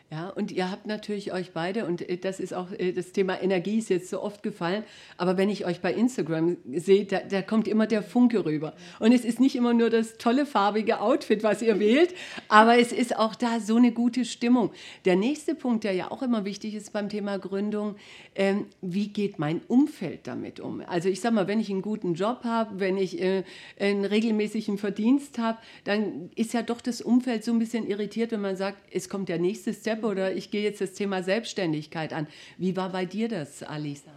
Ja, 0.08 0.28
und 0.28 0.52
ihr 0.52 0.70
habt 0.70 0.86
natürlich 0.86 1.32
euch 1.32 1.50
beide, 1.50 1.84
und 1.84 2.08
äh, 2.08 2.16
das 2.16 2.38
ist 2.38 2.54
auch 2.54 2.70
äh, 2.70 2.92
das 2.92 3.10
Thema 3.10 3.42
Energie 3.42 3.78
ist 3.78 3.88
jetzt 3.88 4.08
so 4.08 4.22
oft 4.22 4.44
gefallen, 4.44 4.84
aber 5.16 5.36
wenn 5.36 5.48
ich 5.48 5.66
euch 5.66 5.80
bei 5.80 5.92
Instagram 5.92 6.58
sehe, 6.74 7.06
da, 7.06 7.18
da 7.28 7.42
kommt 7.42 7.66
immer 7.66 7.88
der 7.88 8.04
Funke 8.04 8.44
rüber. 8.44 8.74
Und 9.00 9.10
es 9.10 9.24
ist 9.24 9.40
nicht 9.40 9.56
immer 9.56 9.74
nur 9.74 9.90
das 9.90 10.16
tolle 10.16 10.46
farbige 10.46 11.00
Outfit, 11.00 11.42
was 11.42 11.60
ihr 11.60 11.80
wählt, 11.80 12.14
aber 12.46 12.78
es 12.78 12.92
ist 12.92 13.16
auch 13.18 13.34
da 13.34 13.58
so 13.58 13.74
eine 13.74 13.90
gute 13.90 14.24
Stimmung. 14.24 14.70
Der 15.06 15.16
nächste 15.16 15.56
Punkt, 15.56 15.82
der 15.82 15.92
ja 15.92 16.08
auch 16.12 16.22
immer 16.22 16.44
wichtig 16.44 16.76
ist 16.76 16.92
beim 16.92 17.08
Thema 17.08 17.40
Gründung, 17.40 17.96
ähm, 18.36 18.66
wie 18.82 19.08
geht 19.08 19.40
mein 19.40 19.60
Umfeld 19.66 20.28
damit 20.28 20.60
um? 20.60 20.82
Also 20.86 21.08
ich 21.08 21.20
sage 21.20 21.34
mal, 21.34 21.48
wenn 21.48 21.58
ich 21.58 21.68
einen 21.68 21.82
guten 21.82 22.14
Job 22.14 22.44
habe, 22.44 22.78
wenn 22.78 22.96
ich 22.96 23.20
äh, 23.20 23.42
einen 23.80 24.04
regelmäßigen 24.04 24.78
Verdienst 24.78 25.38
habe, 25.38 25.58
dann 25.82 26.30
ist 26.36 26.54
ja 26.54 26.62
doch 26.62 26.80
das 26.80 27.00
Umfeld 27.00 27.42
so 27.42 27.50
ein 27.50 27.58
bisschen 27.58 27.88
irritiert, 27.88 28.30
wenn 28.30 28.40
man 28.40 28.56
sagt, 28.56 28.78
es 28.92 29.08
kommt 29.08 29.28
der 29.28 29.40
nächste 29.40 29.74
Step 29.74 29.95
Step 29.96 30.04
oder 30.04 30.32
ich 30.32 30.50
gehe 30.50 30.62
jetzt 30.62 30.80
das 30.80 30.92
Thema 30.92 31.22
Selbstständigkeit 31.22 32.12
an. 32.12 32.26
Wie 32.58 32.76
war 32.76 32.90
bei 32.90 33.04
dir 33.04 33.28
das, 33.28 33.62
Alisa? 33.62 34.10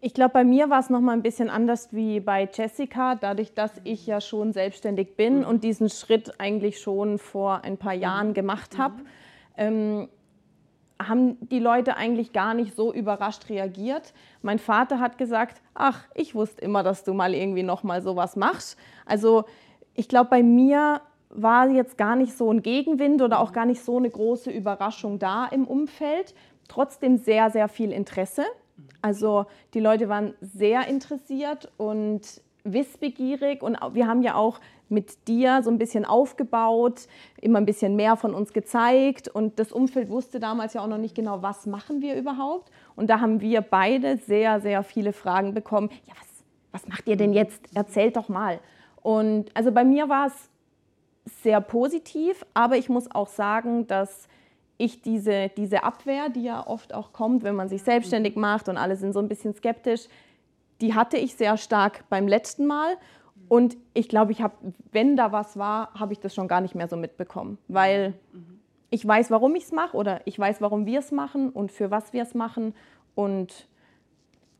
Ich 0.00 0.12
glaube, 0.12 0.34
bei 0.34 0.44
mir 0.44 0.68
war 0.68 0.80
es 0.80 0.90
noch 0.90 1.00
mal 1.00 1.12
ein 1.12 1.22
bisschen 1.22 1.48
anders 1.48 1.88
wie 1.92 2.20
bei 2.20 2.48
Jessica, 2.52 3.14
dadurch, 3.14 3.54
dass 3.54 3.72
ich 3.84 4.06
ja 4.06 4.20
schon 4.20 4.52
selbstständig 4.52 5.16
bin 5.16 5.38
mhm. 5.38 5.46
und 5.46 5.64
diesen 5.64 5.88
Schritt 5.88 6.38
eigentlich 6.38 6.78
schon 6.78 7.18
vor 7.18 7.64
ein 7.64 7.78
paar 7.78 7.94
Jahren 7.94 8.28
mhm. 8.28 8.34
gemacht 8.34 8.76
habe. 8.78 8.96
Mhm. 8.96 9.06
Ähm, 9.56 10.08
haben 11.02 11.48
die 11.48 11.58
Leute 11.58 11.96
eigentlich 11.96 12.32
gar 12.32 12.54
nicht 12.54 12.76
so 12.76 12.92
überrascht 12.92 13.48
reagiert. 13.48 14.14
Mein 14.42 14.58
Vater 14.58 15.00
hat 15.00 15.18
gesagt, 15.18 15.60
ach, 15.74 16.04
ich 16.14 16.34
wusste 16.34 16.62
immer, 16.62 16.82
dass 16.82 17.02
du 17.02 17.14
mal 17.14 17.34
irgendwie 17.34 17.64
noch 17.64 17.82
mal 17.82 18.00
sowas 18.00 18.36
machst. 18.36 18.78
Also 19.04 19.44
ich 19.94 20.08
glaube, 20.08 20.30
bei 20.30 20.42
mir 20.42 21.00
war 21.30 21.68
jetzt 21.68 21.98
gar 21.98 22.16
nicht 22.16 22.36
so 22.36 22.50
ein 22.50 22.62
Gegenwind 22.62 23.22
oder 23.22 23.40
auch 23.40 23.52
gar 23.52 23.66
nicht 23.66 23.82
so 23.82 23.96
eine 23.96 24.10
große 24.10 24.50
Überraschung 24.50 25.18
da 25.18 25.46
im 25.46 25.66
Umfeld. 25.66 26.34
Trotzdem 26.68 27.18
sehr, 27.18 27.50
sehr 27.50 27.68
viel 27.68 27.92
Interesse. 27.92 28.44
Also 29.02 29.46
die 29.74 29.80
Leute 29.80 30.08
waren 30.08 30.34
sehr 30.40 30.86
interessiert 30.88 31.70
und 31.76 32.42
wissbegierig 32.64 33.62
und 33.62 33.76
wir 33.92 34.06
haben 34.06 34.22
ja 34.22 34.34
auch 34.34 34.58
mit 34.88 35.28
dir 35.28 35.62
so 35.62 35.70
ein 35.70 35.78
bisschen 35.78 36.04
aufgebaut, 36.04 37.06
immer 37.40 37.58
ein 37.58 37.66
bisschen 37.66 37.96
mehr 37.96 38.16
von 38.16 38.34
uns 38.34 38.52
gezeigt 38.52 39.28
und 39.28 39.58
das 39.58 39.72
Umfeld 39.72 40.08
wusste 40.08 40.40
damals 40.40 40.74
ja 40.74 40.82
auch 40.82 40.86
noch 40.86 40.98
nicht 40.98 41.14
genau, 41.14 41.42
was 41.42 41.66
machen 41.66 42.00
wir 42.00 42.16
überhaupt. 42.16 42.70
Und 42.96 43.10
da 43.10 43.20
haben 43.20 43.40
wir 43.40 43.60
beide 43.60 44.16
sehr, 44.16 44.60
sehr 44.60 44.82
viele 44.82 45.12
Fragen 45.12 45.52
bekommen. 45.52 45.90
Ja, 46.06 46.14
was, 46.18 46.44
was 46.72 46.88
macht 46.88 47.08
ihr 47.08 47.16
denn 47.16 47.32
jetzt? 47.32 47.60
Erzählt 47.74 48.16
doch 48.16 48.28
mal. 48.28 48.60
Und 49.02 49.50
also 49.54 49.72
bei 49.72 49.84
mir 49.84 50.08
war 50.08 50.28
es 50.28 50.50
sehr 51.42 51.60
positiv, 51.60 52.44
aber 52.54 52.76
ich 52.76 52.88
muss 52.88 53.10
auch 53.10 53.28
sagen, 53.28 53.86
dass 53.86 54.28
ich 54.76 55.02
diese, 55.02 55.50
diese 55.56 55.84
Abwehr, 55.84 56.28
die 56.28 56.42
ja 56.42 56.66
oft 56.66 56.94
auch 56.94 57.12
kommt, 57.12 57.44
wenn 57.44 57.54
man 57.54 57.68
sich 57.68 57.82
selbstständig 57.82 58.36
macht 58.36 58.68
und 58.68 58.76
alle 58.76 58.96
sind 58.96 59.12
so 59.12 59.20
ein 59.20 59.28
bisschen 59.28 59.54
skeptisch, 59.54 60.08
die 60.80 60.94
hatte 60.94 61.16
ich 61.16 61.36
sehr 61.36 61.56
stark 61.56 62.04
beim 62.08 62.26
letzten 62.26 62.66
Mal. 62.66 62.96
Und 63.48 63.76
ich 63.92 64.08
glaube, 64.08 64.32
ich 64.32 64.42
habe, 64.42 64.54
wenn 64.90 65.16
da 65.16 65.30
was 65.32 65.56
war, 65.56 65.92
habe 65.94 66.12
ich 66.12 66.20
das 66.20 66.34
schon 66.34 66.48
gar 66.48 66.60
nicht 66.60 66.74
mehr 66.74 66.88
so 66.88 66.96
mitbekommen, 66.96 67.58
weil 67.68 68.14
ich 68.90 69.06
weiß, 69.06 69.30
warum 69.30 69.54
ich 69.54 69.64
es 69.64 69.72
mache 69.72 69.96
oder 69.96 70.20
ich 70.24 70.38
weiß, 70.38 70.60
warum 70.60 70.86
wir 70.86 71.00
es 71.00 71.12
machen 71.12 71.50
und 71.50 71.72
für 71.72 71.90
was 71.90 72.12
wir 72.12 72.22
es 72.22 72.34
machen. 72.34 72.74
Und 73.14 73.68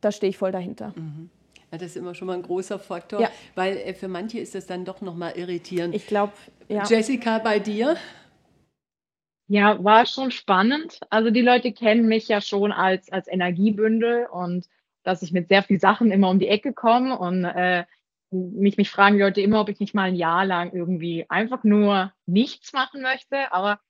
da 0.00 0.12
stehe 0.12 0.30
ich 0.30 0.38
voll 0.38 0.52
dahinter. 0.52 0.92
Mhm. 0.96 1.30
Ja, 1.74 1.78
das 1.78 1.88
ist 1.88 1.96
immer 1.96 2.14
schon 2.14 2.28
mal 2.28 2.34
ein 2.34 2.42
großer 2.42 2.78
Faktor, 2.78 3.20
ja. 3.20 3.30
weil 3.56 3.76
äh, 3.78 3.94
für 3.94 4.06
manche 4.06 4.38
ist 4.38 4.54
das 4.54 4.64
dann 4.66 4.84
doch 4.84 5.00
nochmal 5.00 5.36
irritierend. 5.36 5.92
Ich 5.92 6.06
glaube, 6.06 6.32
ja. 6.68 6.84
Jessica, 6.84 7.40
bei 7.40 7.58
dir? 7.58 7.96
Ja, 9.48 9.82
war 9.82 10.06
schon 10.06 10.30
spannend. 10.30 11.00
Also 11.10 11.30
die 11.30 11.40
Leute 11.40 11.72
kennen 11.72 12.06
mich 12.06 12.28
ja 12.28 12.40
schon 12.40 12.70
als, 12.70 13.10
als 13.10 13.26
Energiebündel 13.26 14.26
und 14.26 14.68
dass 15.02 15.22
ich 15.22 15.32
mit 15.32 15.48
sehr 15.48 15.64
vielen 15.64 15.80
Sachen 15.80 16.12
immer 16.12 16.30
um 16.30 16.38
die 16.38 16.46
Ecke 16.46 16.72
komme 16.72 17.18
und 17.18 17.44
äh, 17.44 17.82
mich, 18.30 18.76
mich 18.76 18.88
fragen 18.88 19.16
die 19.16 19.22
Leute 19.22 19.40
immer, 19.40 19.60
ob 19.60 19.68
ich 19.68 19.80
nicht 19.80 19.94
mal 19.94 20.04
ein 20.04 20.14
Jahr 20.14 20.46
lang 20.46 20.72
irgendwie 20.72 21.28
einfach 21.28 21.64
nur 21.64 22.12
nichts 22.24 22.72
machen 22.72 23.02
möchte. 23.02 23.52
Aber 23.52 23.80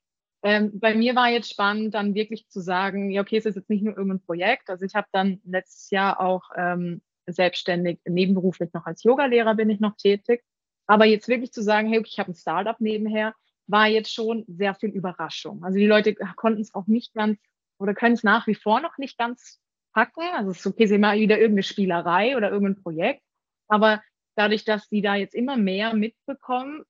ähm, 0.43 0.71
bei 0.81 0.95
mir 0.95 1.15
war 1.17 1.29
jetzt 1.29 1.51
spannend, 1.51 1.93
dann 1.93 2.15
wirklich 2.15 2.49
zu 2.49 2.61
sagen, 2.61 3.11
ja, 3.11 3.21
okay, 3.21 3.37
es 3.37 3.45
ist 3.45 3.57
jetzt 3.57 3.69
nicht 3.69 3.85
nur 3.85 3.95
irgendein 3.95 4.25
Projekt. 4.25 4.71
Also 4.71 4.87
ich 4.87 4.95
habe 4.95 5.07
dann 5.13 5.43
letztes 5.45 5.91
Jahr 5.91 6.19
auch 6.19 6.45
ähm, 6.57 7.03
selbstständig, 7.27 8.01
nebenberuflich 8.05 8.73
noch 8.73 8.87
als 8.87 9.03
Yogalehrer 9.03 9.55
bin 9.55 9.71
ich 9.71 9.81
noch 9.81 9.97
tätig. 9.97 10.43
Aber 10.87 11.05
jetzt 11.07 11.29
wirklich 11.29 11.53
zu 11.53 11.63
sagen, 11.63 11.89
hey, 11.89 12.03
ich 12.05 12.19
habe 12.19 12.33
ein 12.33 12.35
Startup 12.35 12.79
nebenher, 12.81 13.35
war 13.67 13.87
jetzt 13.87 14.13
schon 14.13 14.45
sehr 14.47 14.75
viel 14.75 14.91
Überraschung. 14.91 15.65
Also 15.65 15.79
die 15.79 15.87
Leute 15.87 16.15
konnten 16.37 16.61
es 16.61 16.75
auch 16.75 16.87
nicht 16.87 17.15
ganz 17.15 17.39
oder 17.79 17.95
können 17.95 18.15
es 18.15 18.23
nach 18.23 18.47
wie 18.47 18.55
vor 18.55 18.81
noch 18.81 18.99
nicht 18.99 19.17
ganz 19.17 19.61
packen. 19.93 20.23
Also 20.35 20.51
es 20.51 20.59
ist 20.59 20.67
okay, 20.67 20.87
sie 20.87 20.99
machen 20.99 21.21
wieder 21.21 21.39
irgendeine 21.39 21.63
Spielerei 21.63 22.37
oder 22.37 22.51
irgendein 22.51 22.83
Projekt. 22.83 23.23
Aber 23.69 24.03
dadurch, 24.37 24.65
dass 24.65 24.89
sie 24.89 25.01
da 25.01 25.15
jetzt 25.15 25.35
immer 25.35 25.57
mehr 25.57 25.95
mitbekommen, 25.95 26.85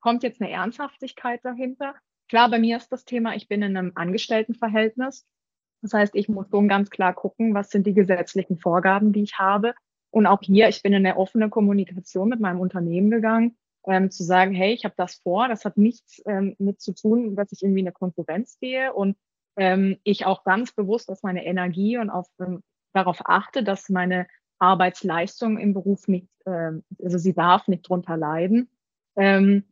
kommt 0.00 0.22
jetzt 0.22 0.40
eine 0.40 0.50
Ernsthaftigkeit 0.50 1.44
dahinter. 1.44 1.94
Klar, 2.28 2.50
bei 2.50 2.58
mir 2.58 2.76
ist 2.76 2.90
das 2.90 3.04
Thema, 3.04 3.36
ich 3.36 3.48
bin 3.48 3.62
in 3.62 3.76
einem 3.76 3.92
Angestelltenverhältnis. 3.94 5.26
Das 5.82 5.92
heißt, 5.92 6.14
ich 6.14 6.28
muss 6.28 6.48
schon 6.50 6.68
ganz 6.68 6.90
klar 6.90 7.14
gucken, 7.14 7.54
was 7.54 7.70
sind 7.70 7.86
die 7.86 7.94
gesetzlichen 7.94 8.58
Vorgaben, 8.58 9.12
die 9.12 9.22
ich 9.22 9.38
habe. 9.38 9.74
Und 10.10 10.26
auch 10.26 10.40
hier, 10.42 10.68
ich 10.68 10.82
bin 10.82 10.92
in 10.92 11.06
eine 11.06 11.16
offene 11.16 11.50
Kommunikation 11.50 12.28
mit 12.28 12.40
meinem 12.40 12.60
Unternehmen 12.60 13.10
gegangen, 13.10 13.56
ähm, 13.86 14.10
zu 14.10 14.24
sagen, 14.24 14.54
hey, 14.54 14.72
ich 14.72 14.84
habe 14.84 14.94
das 14.96 15.16
vor, 15.16 15.48
das 15.48 15.64
hat 15.64 15.76
nichts 15.76 16.22
ähm, 16.26 16.56
mit 16.58 16.80
zu 16.80 16.94
tun, 16.94 17.36
dass 17.36 17.52
ich 17.52 17.62
irgendwie 17.62 17.80
in 17.80 17.86
eine 17.86 17.92
Konkurrenz 17.92 18.58
gehe 18.58 18.92
und 18.92 19.16
ähm, 19.56 19.98
ich 20.04 20.26
auch 20.26 20.44
ganz 20.44 20.72
bewusst 20.72 21.10
auf 21.10 21.22
meine 21.22 21.44
Energie 21.44 21.98
und 21.98 22.10
auf, 22.10 22.28
ähm, 22.40 22.62
darauf 22.92 23.20
achte, 23.24 23.62
dass 23.62 23.88
meine 23.88 24.26
Arbeitsleistung 24.58 25.58
im 25.58 25.74
Beruf 25.74 26.08
nicht, 26.08 26.28
ähm, 26.46 26.82
also 27.02 27.18
sie 27.18 27.34
darf 27.34 27.68
nicht 27.68 27.88
drunter 27.88 28.16
leiden. 28.16 28.70
Ähm, 29.16 29.64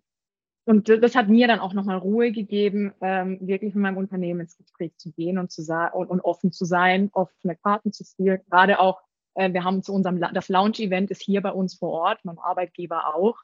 und 0.66 0.88
das 0.88 1.14
hat 1.14 1.28
mir 1.28 1.46
dann 1.46 1.60
auch 1.60 1.74
nochmal 1.74 1.98
Ruhe 1.98 2.32
gegeben, 2.32 2.94
ähm, 3.02 3.38
wirklich 3.42 3.74
mit 3.74 3.82
meinem 3.82 3.98
Unternehmen 3.98 4.40
ins 4.40 4.56
Gespräch 4.56 4.96
zu 4.96 5.12
gehen 5.12 5.38
und, 5.38 5.52
zu 5.52 5.62
und, 5.92 6.08
und 6.08 6.20
offen 6.20 6.52
zu 6.52 6.64
sein, 6.64 7.10
offene 7.12 7.56
Karten 7.56 7.92
zu 7.92 8.04
spielen. 8.04 8.40
Gerade 8.48 8.80
auch, 8.80 9.02
äh, 9.34 9.52
wir 9.52 9.64
haben 9.64 9.82
zu 9.82 9.92
unserem, 9.92 10.20
das 10.20 10.48
Lounge-Event 10.48 11.10
ist 11.10 11.22
hier 11.22 11.42
bei 11.42 11.52
uns 11.52 11.74
vor 11.74 11.90
Ort, 11.90 12.20
mein 12.24 12.38
Arbeitgeber 12.38 13.14
auch. 13.14 13.36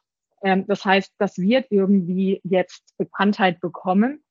Ähm, 0.43 0.65
das 0.67 0.83
heißt, 0.83 1.13
das 1.19 1.37
wird 1.37 1.67
irgendwie 1.69 2.41
jetzt 2.43 2.97
Bekanntheit 2.97 3.59
bekommen. 3.59 4.23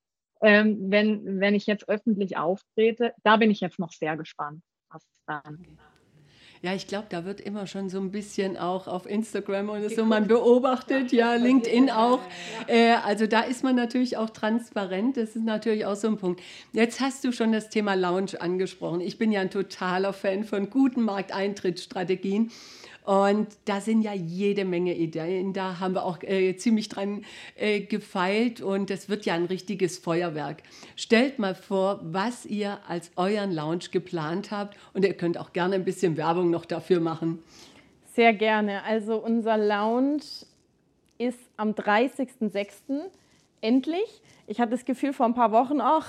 Ähm, 0.42 0.90
wenn, 0.90 1.38
wenn 1.38 1.55
ich 1.55 1.66
jetzt 1.66 1.88
öffentlich 1.88 2.38
auftrete, 2.38 3.14
da 3.22 3.37
bin 3.37 3.50
ich 3.50 3.61
jetzt 3.61 3.79
noch 3.79 3.92
sehr 3.92 4.16
gespannt, 4.16 4.62
was 4.88 5.07
dann 5.26 5.79
ja, 6.62 6.75
ich 6.75 6.87
glaube, 6.87 7.07
da 7.09 7.25
wird 7.25 7.40
immer 7.40 7.66
schon 7.66 7.88
so 7.88 7.99
ein 7.99 8.11
bisschen 8.11 8.59
auch 8.59 8.87
auf 8.87 9.07
Instagram 9.07 9.70
und 9.70 9.90
so 9.90 10.05
man 10.05 10.27
beobachtet, 10.27 11.11
ja, 11.11 11.35
LinkedIn 11.35 11.90
auch. 11.90 12.20
Äh, 12.66 12.96
also 13.03 13.27
da 13.27 13.40
ist 13.40 13.64
man 13.64 13.77
natürlich 13.77 14.18
auch 14.18 14.29
transparent. 14.29 15.16
Das 15.16 15.37
ist 15.37 15.44
natürlich 15.44 15.87
auch 15.87 15.96
so 15.96 16.09
ein 16.09 16.18
Punkt. 16.18 16.42
Jetzt 16.73 17.01
hast 17.01 17.25
du 17.25 17.33
schon 17.33 17.53
das 17.53 17.70
Thema 17.70 17.94
Lounge 17.94 18.38
angesprochen. 18.38 19.01
Ich 19.01 19.16
bin 19.16 19.33
ja 19.33 19.40
ein 19.40 19.51
totaler 19.51 20.12
Fan 20.12 20.44
von 20.44 20.68
guten 20.68 21.01
Markteintrittsstrategien. 21.03 22.51
Und 23.04 23.48
da 23.64 23.80
sind 23.80 24.02
ja 24.02 24.12
jede 24.12 24.64
Menge 24.64 24.94
Ideen. 24.94 25.52
Da 25.52 25.80
haben 25.80 25.94
wir 25.94 26.04
auch 26.04 26.22
äh, 26.22 26.56
ziemlich 26.56 26.88
dran 26.88 27.24
äh, 27.56 27.80
gefeilt 27.80 28.60
und 28.60 28.90
es 28.90 29.08
wird 29.08 29.24
ja 29.24 29.34
ein 29.34 29.46
richtiges 29.46 29.98
Feuerwerk. 29.98 30.62
Stellt 30.96 31.38
mal 31.38 31.54
vor, 31.54 32.00
was 32.02 32.44
ihr 32.44 32.78
als 32.86 33.10
euren 33.16 33.52
Lounge 33.52 33.86
geplant 33.90 34.50
habt 34.50 34.76
und 34.92 35.04
ihr 35.04 35.14
könnt 35.14 35.38
auch 35.38 35.52
gerne 35.52 35.76
ein 35.76 35.84
bisschen 35.84 36.16
Werbung 36.16 36.50
noch 36.50 36.64
dafür 36.64 37.00
machen. 37.00 37.42
Sehr 38.14 38.34
gerne. 38.34 38.82
Also 38.84 39.16
unser 39.16 39.56
Lounge 39.56 40.22
ist 41.16 41.38
am 41.56 41.70
30.06. 41.70 43.00
endlich. 43.60 44.22
Ich 44.46 44.60
hatte 44.60 44.72
das 44.72 44.84
Gefühl 44.84 45.12
vor 45.12 45.26
ein 45.26 45.34
paar 45.34 45.52
Wochen 45.52 45.80
auch, 45.80 46.04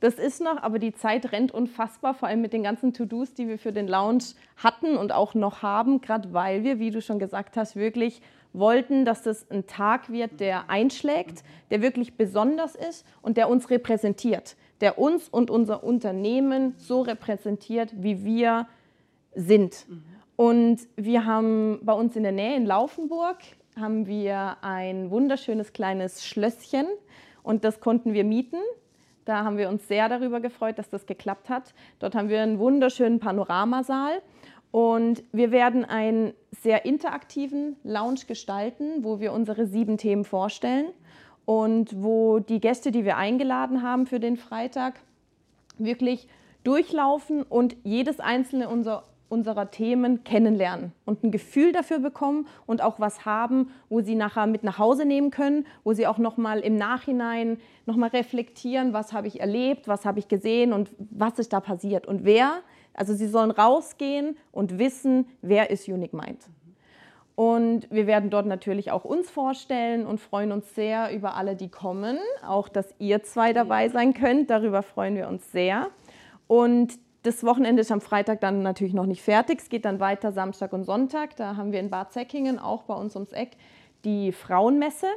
Das 0.00 0.14
ist 0.14 0.42
noch, 0.42 0.62
aber 0.62 0.78
die 0.78 0.92
Zeit 0.92 1.32
rennt 1.32 1.52
unfassbar, 1.52 2.14
vor 2.14 2.28
allem 2.28 2.42
mit 2.42 2.52
den 2.52 2.62
ganzen 2.62 2.92
To-Dos, 2.92 3.32
die 3.32 3.48
wir 3.48 3.58
für 3.58 3.72
den 3.72 3.88
Lounge 3.88 4.24
hatten 4.56 4.96
und 4.96 5.12
auch 5.12 5.34
noch 5.34 5.62
haben, 5.62 6.00
gerade 6.00 6.32
weil 6.34 6.64
wir, 6.64 6.78
wie 6.78 6.90
du 6.90 7.00
schon 7.00 7.18
gesagt 7.18 7.56
hast, 7.56 7.76
wirklich 7.76 8.20
wollten, 8.52 9.04
dass 9.04 9.22
das 9.22 9.50
ein 9.50 9.66
Tag 9.66 10.10
wird, 10.10 10.40
der 10.40 10.68
einschlägt, 10.70 11.44
der 11.70 11.82
wirklich 11.82 12.14
besonders 12.16 12.74
ist 12.74 13.06
und 13.22 13.36
der 13.36 13.48
uns 13.48 13.70
repräsentiert, 13.70 14.56
der 14.80 14.98
uns 14.98 15.28
und 15.28 15.50
unser 15.50 15.82
Unternehmen 15.82 16.74
so 16.76 17.00
repräsentiert, 17.02 17.92
wie 17.96 18.24
wir 18.24 18.66
sind. 19.34 19.86
Und 20.36 20.80
wir 20.96 21.24
haben 21.24 21.80
bei 21.82 21.92
uns 21.94 22.16
in 22.16 22.22
der 22.22 22.32
Nähe 22.32 22.56
in 22.56 22.66
Laufenburg 22.66 23.38
haben 23.78 24.06
wir 24.06 24.56
ein 24.62 25.10
wunderschönes 25.10 25.72
kleines 25.72 26.24
Schlösschen 26.24 26.86
und 27.42 27.64
das 27.64 27.80
konnten 27.80 28.14
wir 28.14 28.24
mieten. 28.24 28.58
Da 29.26 29.44
haben 29.44 29.58
wir 29.58 29.68
uns 29.68 29.86
sehr 29.88 30.08
darüber 30.08 30.40
gefreut, 30.40 30.78
dass 30.78 30.88
das 30.88 31.04
geklappt 31.04 31.50
hat. 31.50 31.74
Dort 31.98 32.14
haben 32.14 32.28
wir 32.28 32.40
einen 32.40 32.58
wunderschönen 32.58 33.18
Panoramasaal 33.18 34.22
und 34.70 35.24
wir 35.32 35.50
werden 35.50 35.84
einen 35.84 36.32
sehr 36.52 36.84
interaktiven 36.84 37.76
Lounge 37.82 38.20
gestalten, 38.28 39.02
wo 39.02 39.18
wir 39.18 39.32
unsere 39.32 39.66
sieben 39.66 39.98
Themen 39.98 40.24
vorstellen 40.24 40.86
und 41.44 42.02
wo 42.02 42.38
die 42.38 42.60
Gäste, 42.60 42.92
die 42.92 43.04
wir 43.04 43.16
eingeladen 43.16 43.82
haben 43.82 44.06
für 44.06 44.20
den 44.20 44.36
Freitag, 44.36 45.00
wirklich 45.76 46.28
durchlaufen 46.62 47.42
und 47.42 47.76
jedes 47.82 48.20
einzelne 48.20 48.68
unserer 48.68 49.04
unserer 49.28 49.70
Themen 49.70 50.24
kennenlernen 50.24 50.92
und 51.04 51.24
ein 51.24 51.30
Gefühl 51.30 51.72
dafür 51.72 51.98
bekommen 51.98 52.46
und 52.66 52.82
auch 52.82 53.00
was 53.00 53.24
haben, 53.24 53.70
wo 53.88 54.00
sie 54.00 54.14
nachher 54.14 54.46
mit 54.46 54.62
nach 54.62 54.78
Hause 54.78 55.04
nehmen 55.04 55.30
können, 55.30 55.66
wo 55.84 55.92
sie 55.92 56.06
auch 56.06 56.18
noch 56.18 56.36
mal 56.36 56.60
im 56.60 56.76
Nachhinein 56.76 57.58
noch 57.86 57.96
mal 57.96 58.10
reflektieren, 58.10 58.92
was 58.92 59.12
habe 59.12 59.26
ich 59.26 59.40
erlebt, 59.40 59.88
was 59.88 60.04
habe 60.04 60.18
ich 60.18 60.28
gesehen 60.28 60.72
und 60.72 60.90
was 60.98 61.38
ist 61.38 61.52
da 61.52 61.60
passiert 61.60 62.06
und 62.06 62.24
wer. 62.24 62.62
Also 62.94 63.14
sie 63.14 63.26
sollen 63.26 63.50
rausgehen 63.50 64.36
und 64.52 64.78
wissen, 64.78 65.26
wer 65.42 65.70
ist 65.70 65.88
Unique 65.88 66.14
Mind. 66.14 66.48
Und 67.34 67.90
wir 67.90 68.06
werden 68.06 68.30
dort 68.30 68.46
natürlich 68.46 68.90
auch 68.90 69.04
uns 69.04 69.30
vorstellen 69.30 70.06
und 70.06 70.20
freuen 70.20 70.52
uns 70.52 70.74
sehr 70.74 71.14
über 71.14 71.34
alle, 71.34 71.54
die 71.54 71.68
kommen. 71.68 72.16
Auch, 72.42 72.70
dass 72.70 72.94
ihr 72.98 73.22
zwei 73.24 73.52
dabei 73.52 73.90
sein 73.90 74.14
könnt. 74.14 74.48
Darüber 74.48 74.82
freuen 74.82 75.16
wir 75.16 75.28
uns 75.28 75.52
sehr. 75.52 75.88
Und 76.46 76.98
das 77.26 77.42
Wochenende 77.44 77.80
ist 77.80 77.90
am 77.90 78.00
Freitag 78.00 78.40
dann 78.40 78.62
natürlich 78.62 78.94
noch 78.94 79.06
nicht 79.06 79.20
fertig. 79.20 79.60
Es 79.60 79.68
geht 79.68 79.84
dann 79.84 79.98
weiter 79.98 80.30
Samstag 80.30 80.72
und 80.72 80.84
Sonntag. 80.84 81.34
Da 81.36 81.56
haben 81.56 81.72
wir 81.72 81.80
in 81.80 81.90
Bad 81.90 82.12
Säckingen, 82.12 82.58
auch 82.60 82.84
bei 82.84 82.94
uns 82.94 83.16
ums 83.16 83.32
Eck, 83.32 83.56
die 84.04 84.30
Frauenmesse. 84.30 85.08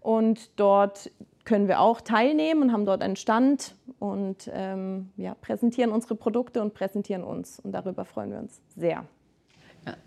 Und 0.00 0.58
dort 0.60 1.10
können 1.44 1.66
wir 1.66 1.80
auch 1.80 2.00
teilnehmen 2.00 2.62
und 2.62 2.72
haben 2.72 2.86
dort 2.86 3.02
einen 3.02 3.16
Stand 3.16 3.74
und 3.98 4.48
ähm, 4.52 5.10
ja, 5.16 5.34
präsentieren 5.34 5.90
unsere 5.90 6.14
Produkte 6.14 6.62
und 6.62 6.74
präsentieren 6.74 7.24
uns. 7.24 7.58
Und 7.58 7.72
darüber 7.72 8.04
freuen 8.04 8.30
wir 8.30 8.38
uns 8.38 8.62
sehr. 8.76 9.04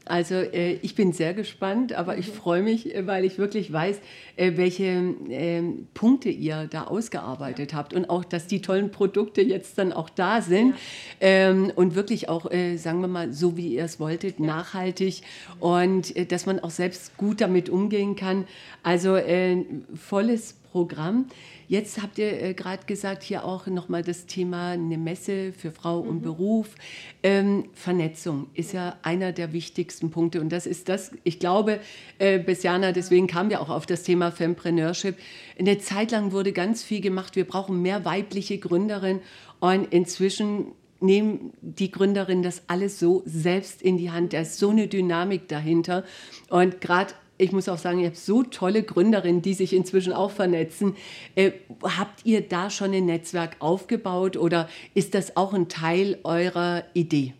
Also 0.06 0.36
äh, 0.36 0.74
ich 0.82 0.96
bin 0.96 1.14
sehr 1.14 1.34
gespannt, 1.34 1.94
aber 1.94 2.18
ich 2.18 2.28
freue 2.28 2.62
mich, 2.62 2.94
äh, 2.94 3.08
weil 3.08 3.26
ich 3.26 3.38
wirklich 3.38 3.72
weiß, 3.72 4.00
äh, 4.36 4.54
welche 4.56 5.16
ähm, 5.30 5.88
Punkte 5.94 6.30
ihr 6.30 6.68
da 6.70 6.86
ausgearbeitet 6.86 7.74
habt 7.74 7.94
und 7.94 8.10
auch, 8.10 8.24
dass 8.24 8.48
die 8.48 8.62
tollen 8.62 8.92
Produkte 8.92 9.42
jetzt 9.42 9.78
dann 9.78 9.94
auch 9.94 10.10
da 10.10 10.42
sind 10.42 10.72
ja. 10.72 11.28
ähm, 11.28 11.72
und 11.76 11.96
wirklich 11.96 12.30
auch, 12.30 12.52
äh, 12.52 12.78
sagen 12.78 13.02
wir 13.02 13.08
mal, 13.08 13.34
so 13.34 13.58
wie 13.58 13.76
ihr 13.76 13.86
es 13.86 14.00
wolltet, 14.00 14.40
ja. 14.40 14.46
nachhaltig 14.46 15.22
und 15.60 16.16
äh, 16.16 16.26
dass 16.26 16.46
man 16.46 16.60
auch 16.60 16.72
selbst 16.72 17.18
gut 17.18 17.42
damit 17.42 17.70
umgehen 17.70 18.16
kann. 18.16 18.46
Also 18.84 19.16
äh, 19.16 19.64
volles 19.96 20.56
Programm. 20.72 21.26
Jetzt 21.72 22.02
habt 22.02 22.18
ihr 22.18 22.44
äh, 22.44 22.54
gerade 22.54 22.86
gesagt, 22.86 23.24
hier 23.24 23.46
auch 23.46 23.66
nochmal 23.66 24.04
das 24.04 24.26
Thema 24.26 24.72
eine 24.72 24.98
Messe 24.98 25.54
für 25.54 25.72
Frau 25.72 26.04
mhm. 26.04 26.10
und 26.10 26.22
Beruf. 26.22 26.76
Ähm, 27.24 27.70
Vernetzung 27.74 28.48
ist 28.56 28.74
ja 28.74 28.98
einer 29.04 29.32
der 29.32 29.54
wichtigsten 29.54 30.12
Punkte 30.12 30.42
und 30.42 30.50
das 30.50 30.66
ist 30.66 30.90
das, 30.90 31.12
ich 31.24 31.40
glaube, 31.40 31.80
äh, 32.20 32.40
Bessiana, 32.40 32.92
deswegen 32.92 33.28
kam 33.28 33.50
wir 33.50 33.62
auch 33.62 33.70
auf 33.70 33.86
das 33.86 34.04
Thema 34.04 34.34
Fempreneurship. 34.34 35.16
Eine 35.58 35.78
Zeit 35.78 36.12
lang 36.12 36.34
wurde 36.34 36.52
ganz 36.52 36.84
viel 36.84 37.00
gemacht, 37.00 37.38
wir 37.38 37.48
brauchen 37.48 37.82
mehr 37.82 38.04
weibliche 38.04 38.58
Gründerinnen 38.58 39.22
und 39.62 39.94
inzwischen 39.94 40.74
nehmen 41.00 41.54
die 41.62 41.90
Gründerinnen 41.90 42.44
das 42.44 42.64
alles 42.68 43.00
so 43.00 43.24
selbst 43.26 43.82
in 43.82 43.98
die 43.98 44.12
Hand. 44.12 44.34
Da 44.34 44.42
ist 44.42 44.60
so 44.60 44.72
eine 44.72 44.88
Dynamik 44.88 45.48
dahinter. 45.48 46.04
Und 46.50 46.82
gerade 46.82 47.14
ich 47.42 47.52
muss 47.52 47.68
auch 47.68 47.78
sagen, 47.78 48.00
ihr 48.00 48.08
habt 48.08 48.18
so 48.18 48.44
tolle 48.44 48.84
Gründerinnen, 48.84 49.42
die 49.42 49.56
sich 49.56 49.74
inzwischen 49.74 50.14
auch 50.14 50.32
vernetzen. 50.32 50.96
Äh, 51.36 51.52
habt 51.84 52.26
ihr 52.26 52.48
da 52.48 52.70
schon 52.70 52.94
ein 52.94 53.06
Netzwerk 53.06 53.56
aufgebaut 53.60 54.38
oder 54.38 54.70
ist 54.94 55.16
das 55.16 55.36
auch 55.36 55.54
ein 55.54 55.68
Teil 55.68 56.20
eurer 56.24 56.84
Idee? 56.94 57.34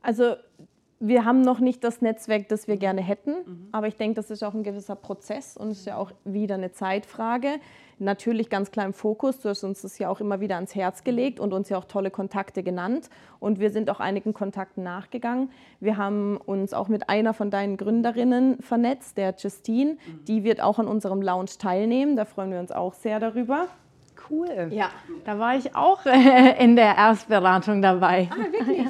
Also 0.00 0.36
wir 1.00 1.24
haben 1.24 1.42
noch 1.42 1.60
nicht 1.60 1.84
das 1.84 2.02
Netzwerk, 2.02 2.48
das 2.48 2.66
wir 2.66 2.76
gerne 2.76 3.00
hätten, 3.00 3.30
mhm. 3.30 3.68
aber 3.70 3.86
ich 3.86 3.96
denke, 3.96 4.16
das 4.16 4.30
ist 4.30 4.42
auch 4.42 4.54
ein 4.54 4.64
gewisser 4.64 4.96
Prozess 4.96 5.56
und 5.56 5.70
ist 5.70 5.86
ja 5.86 5.96
auch 5.96 6.10
wieder 6.24 6.56
eine 6.56 6.72
Zeitfrage. 6.72 7.60
Natürlich 8.00 8.48
ganz 8.48 8.70
klar 8.70 8.86
im 8.86 8.92
Fokus, 8.92 9.40
du 9.40 9.48
hast 9.48 9.64
uns 9.64 9.82
das 9.82 9.98
ja 9.98 10.08
auch 10.08 10.20
immer 10.20 10.40
wieder 10.40 10.56
ans 10.56 10.74
Herz 10.74 11.04
gelegt 11.04 11.40
und 11.40 11.52
uns 11.52 11.68
ja 11.68 11.78
auch 11.78 11.84
tolle 11.84 12.10
Kontakte 12.10 12.62
genannt 12.62 13.10
und 13.38 13.60
wir 13.60 13.70
sind 13.70 13.90
auch 13.90 14.00
einigen 14.00 14.34
Kontakten 14.34 14.82
nachgegangen. 14.82 15.50
Wir 15.80 15.96
haben 15.96 16.36
uns 16.36 16.74
auch 16.74 16.88
mit 16.88 17.08
einer 17.08 17.32
von 17.32 17.50
deinen 17.50 17.76
Gründerinnen 17.76 18.60
vernetzt, 18.60 19.18
der 19.18 19.34
Justine, 19.36 19.92
mhm. 19.92 20.24
die 20.26 20.42
wird 20.42 20.60
auch 20.60 20.78
an 20.78 20.88
unserem 20.88 21.22
Lounge 21.22 21.50
teilnehmen, 21.58 22.16
da 22.16 22.24
freuen 22.24 22.50
wir 22.50 22.60
uns 22.60 22.72
auch 22.72 22.94
sehr 22.94 23.20
darüber 23.20 23.68
cool. 24.30 24.68
Ja. 24.70 24.90
Da 25.24 25.38
war 25.38 25.56
ich 25.56 25.74
auch 25.74 26.04
äh, 26.06 26.62
in 26.62 26.76
der 26.76 26.96
Erstberatung 26.96 27.82
dabei. 27.82 28.28
Ah, 28.30 28.52
wirklich? 28.52 28.86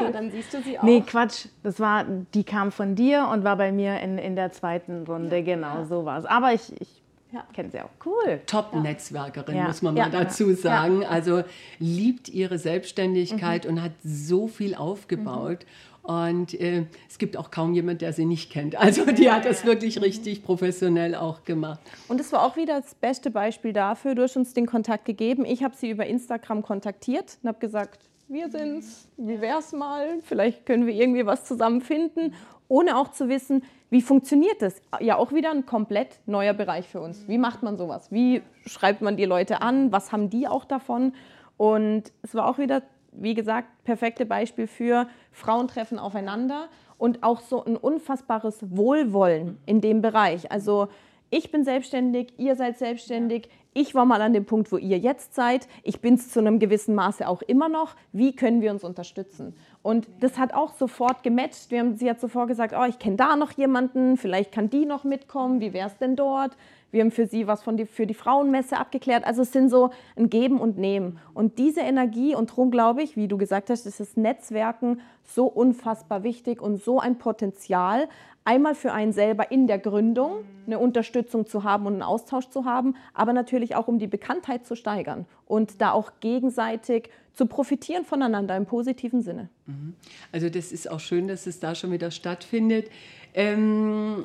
Ja. 0.00 0.10
dann 0.10 0.30
siehst 0.30 0.52
du 0.54 0.62
sie 0.62 0.78
auch. 0.78 0.82
Nee, 0.82 1.02
Quatsch. 1.02 1.46
Das 1.62 1.80
war, 1.80 2.04
die 2.34 2.44
kam 2.44 2.72
von 2.72 2.94
dir 2.94 3.28
und 3.32 3.44
war 3.44 3.56
bei 3.56 3.72
mir 3.72 4.00
in, 4.00 4.18
in 4.18 4.36
der 4.36 4.52
zweiten 4.52 5.04
Runde. 5.04 5.42
Genau, 5.42 5.84
so 5.84 6.04
war 6.04 6.18
es. 6.18 6.24
Aber 6.24 6.52
ich, 6.52 6.80
ich 6.80 7.02
ja. 7.32 7.44
kenne 7.52 7.70
sie 7.70 7.80
auch. 7.80 7.90
Cool. 8.04 8.40
Top-Netzwerkerin, 8.46 9.56
ja. 9.56 9.64
muss 9.64 9.82
man 9.82 9.94
mal 9.94 10.10
dazu 10.10 10.54
sagen. 10.54 11.04
Also 11.04 11.42
liebt 11.78 12.28
ihre 12.28 12.58
Selbstständigkeit 12.58 13.64
mhm. 13.64 13.70
und 13.72 13.82
hat 13.82 13.92
so 14.02 14.48
viel 14.48 14.74
aufgebaut. 14.74 15.60
Mhm. 15.60 15.95
Und 16.06 16.54
äh, 16.54 16.84
es 17.08 17.18
gibt 17.18 17.36
auch 17.36 17.50
kaum 17.50 17.74
jemand, 17.74 18.00
der 18.00 18.12
sie 18.12 18.24
nicht 18.24 18.50
kennt. 18.50 18.76
Also 18.86 19.04
die 19.04 19.30
hat 19.30 19.44
das 19.44 19.64
wirklich 19.64 20.00
richtig 20.00 20.44
professionell 20.44 21.16
auch 21.16 21.42
gemacht. 21.42 21.80
Und 22.06 22.20
es 22.20 22.32
war 22.32 22.44
auch 22.44 22.56
wieder 22.56 22.80
das 22.80 22.94
beste 22.94 23.32
Beispiel 23.32 23.72
dafür. 23.72 24.14
Du 24.14 24.22
hast 24.22 24.36
uns 24.36 24.54
den 24.54 24.66
Kontakt 24.66 25.04
gegeben. 25.04 25.44
Ich 25.44 25.64
habe 25.64 25.74
sie 25.74 25.90
über 25.90 26.06
Instagram 26.06 26.62
kontaktiert 26.62 27.38
und 27.42 27.48
habe 27.48 27.58
gesagt, 27.58 28.08
wir 28.28 28.48
sind's, 28.48 29.08
wie 29.16 29.40
wär's 29.40 29.72
mal? 29.72 30.20
Vielleicht 30.22 30.66
können 30.66 30.86
wir 30.86 30.94
irgendwie 30.94 31.26
was 31.26 31.44
zusammenfinden, 31.44 32.34
ohne 32.68 32.96
auch 32.96 33.10
zu 33.10 33.28
wissen, 33.28 33.62
wie 33.90 34.02
funktioniert 34.02 34.62
das? 34.62 34.80
Ja, 35.00 35.16
auch 35.16 35.32
wieder 35.32 35.50
ein 35.50 35.66
komplett 35.66 36.20
neuer 36.26 36.52
Bereich 36.52 36.88
für 36.88 37.00
uns. 37.00 37.26
Wie 37.28 37.38
macht 37.38 37.62
man 37.62 37.76
sowas? 37.76 38.10
Wie 38.10 38.42
schreibt 38.66 39.00
man 39.00 39.16
die 39.16 39.24
Leute 39.24 39.62
an? 39.62 39.92
Was 39.92 40.12
haben 40.12 40.30
die 40.30 40.48
auch 40.48 40.64
davon? 40.64 41.12
Und 41.56 42.12
es 42.22 42.34
war 42.34 42.48
auch 42.48 42.58
wieder 42.58 42.82
wie 43.18 43.34
gesagt, 43.34 43.68
perfekte 43.84 44.26
Beispiel 44.26 44.66
für 44.66 45.08
Frauen 45.32 45.68
treffen 45.68 45.98
aufeinander 45.98 46.68
und 46.98 47.22
auch 47.22 47.40
so 47.40 47.64
ein 47.64 47.76
unfassbares 47.76 48.76
Wohlwollen 48.76 49.58
in 49.66 49.80
dem 49.80 50.02
Bereich. 50.02 50.50
Also 50.50 50.88
ich 51.30 51.50
bin 51.50 51.64
selbstständig, 51.64 52.34
ihr 52.38 52.56
seid 52.56 52.78
selbstständig, 52.78 53.48
ich 53.76 53.94
war 53.94 54.06
mal 54.06 54.22
an 54.22 54.32
dem 54.32 54.46
Punkt, 54.46 54.72
wo 54.72 54.78
ihr 54.78 54.98
jetzt 54.98 55.34
seid, 55.34 55.68
ich 55.82 56.00
bin 56.00 56.14
es 56.14 56.30
zu 56.30 56.40
einem 56.40 56.58
gewissen 56.58 56.94
Maße 56.94 57.28
auch 57.28 57.42
immer 57.42 57.68
noch, 57.68 57.94
wie 58.12 58.34
können 58.34 58.62
wir 58.62 58.70
uns 58.70 58.84
unterstützen? 58.84 59.54
Und 59.82 60.08
das 60.20 60.38
hat 60.38 60.54
auch 60.54 60.72
sofort 60.72 61.22
gematcht. 61.22 61.70
Wir 61.70 61.80
haben, 61.80 61.96
sie 61.96 62.08
hat 62.08 62.18
sofort 62.18 62.48
gesagt, 62.48 62.74
oh, 62.76 62.84
ich 62.88 62.98
kenne 62.98 63.16
da 63.16 63.36
noch 63.36 63.52
jemanden, 63.52 64.16
vielleicht 64.16 64.50
kann 64.50 64.70
die 64.70 64.86
noch 64.86 65.04
mitkommen, 65.04 65.60
wie 65.60 65.74
wäre 65.74 65.88
es 65.88 65.98
denn 65.98 66.16
dort? 66.16 66.56
Wir 66.90 67.02
haben 67.02 67.10
für 67.10 67.26
sie 67.26 67.46
was 67.46 67.62
von 67.62 67.76
die, 67.76 67.84
für 67.84 68.06
die 68.06 68.14
Frauenmesse 68.14 68.78
abgeklärt. 68.78 69.26
Also 69.26 69.42
es 69.42 69.52
sind 69.52 69.68
so 69.68 69.90
ein 70.16 70.30
Geben 70.30 70.58
und 70.58 70.78
Nehmen. 70.78 71.18
Und 71.34 71.58
diese 71.58 71.80
Energie, 71.80 72.34
und 72.34 72.50
darum 72.50 72.70
glaube 72.70 73.02
ich, 73.02 73.16
wie 73.16 73.28
du 73.28 73.36
gesagt 73.36 73.68
hast, 73.68 73.84
ist 73.84 74.00
das 74.00 74.16
Netzwerken 74.16 75.00
so 75.22 75.46
unfassbar 75.46 76.22
wichtig 76.22 76.62
und 76.62 76.82
so 76.82 76.98
ein 76.98 77.18
Potenzial, 77.18 78.08
einmal 78.46 78.74
für 78.74 78.92
einen 78.92 79.12
selber 79.12 79.50
in 79.50 79.66
der 79.66 79.78
Gründung 79.78 80.44
eine 80.66 80.78
Unterstützung 80.78 81.46
zu 81.46 81.64
haben 81.64 81.86
und 81.86 81.94
einen 81.94 82.02
Austausch 82.02 82.48
zu 82.48 82.64
haben, 82.64 82.94
aber 83.12 83.32
natürlich 83.32 83.74
auch 83.76 83.88
um 83.88 83.98
die 83.98 84.06
Bekanntheit 84.06 84.66
zu 84.66 84.74
steigern 84.74 85.26
und 85.46 85.80
da 85.80 85.92
auch 85.92 86.12
gegenseitig 86.20 87.10
zu 87.34 87.46
profitieren 87.46 88.04
voneinander 88.04 88.56
im 88.56 88.66
positiven 88.66 89.20
Sinne. 89.20 89.50
Mhm. 89.66 89.94
Also 90.32 90.48
das 90.48 90.72
ist 90.72 90.90
auch 90.90 91.00
schön, 91.00 91.28
dass 91.28 91.46
es 91.46 91.60
da 91.60 91.74
schon 91.74 91.92
wieder 91.92 92.10
stattfindet. 92.10 92.88
Ähm, 93.34 94.24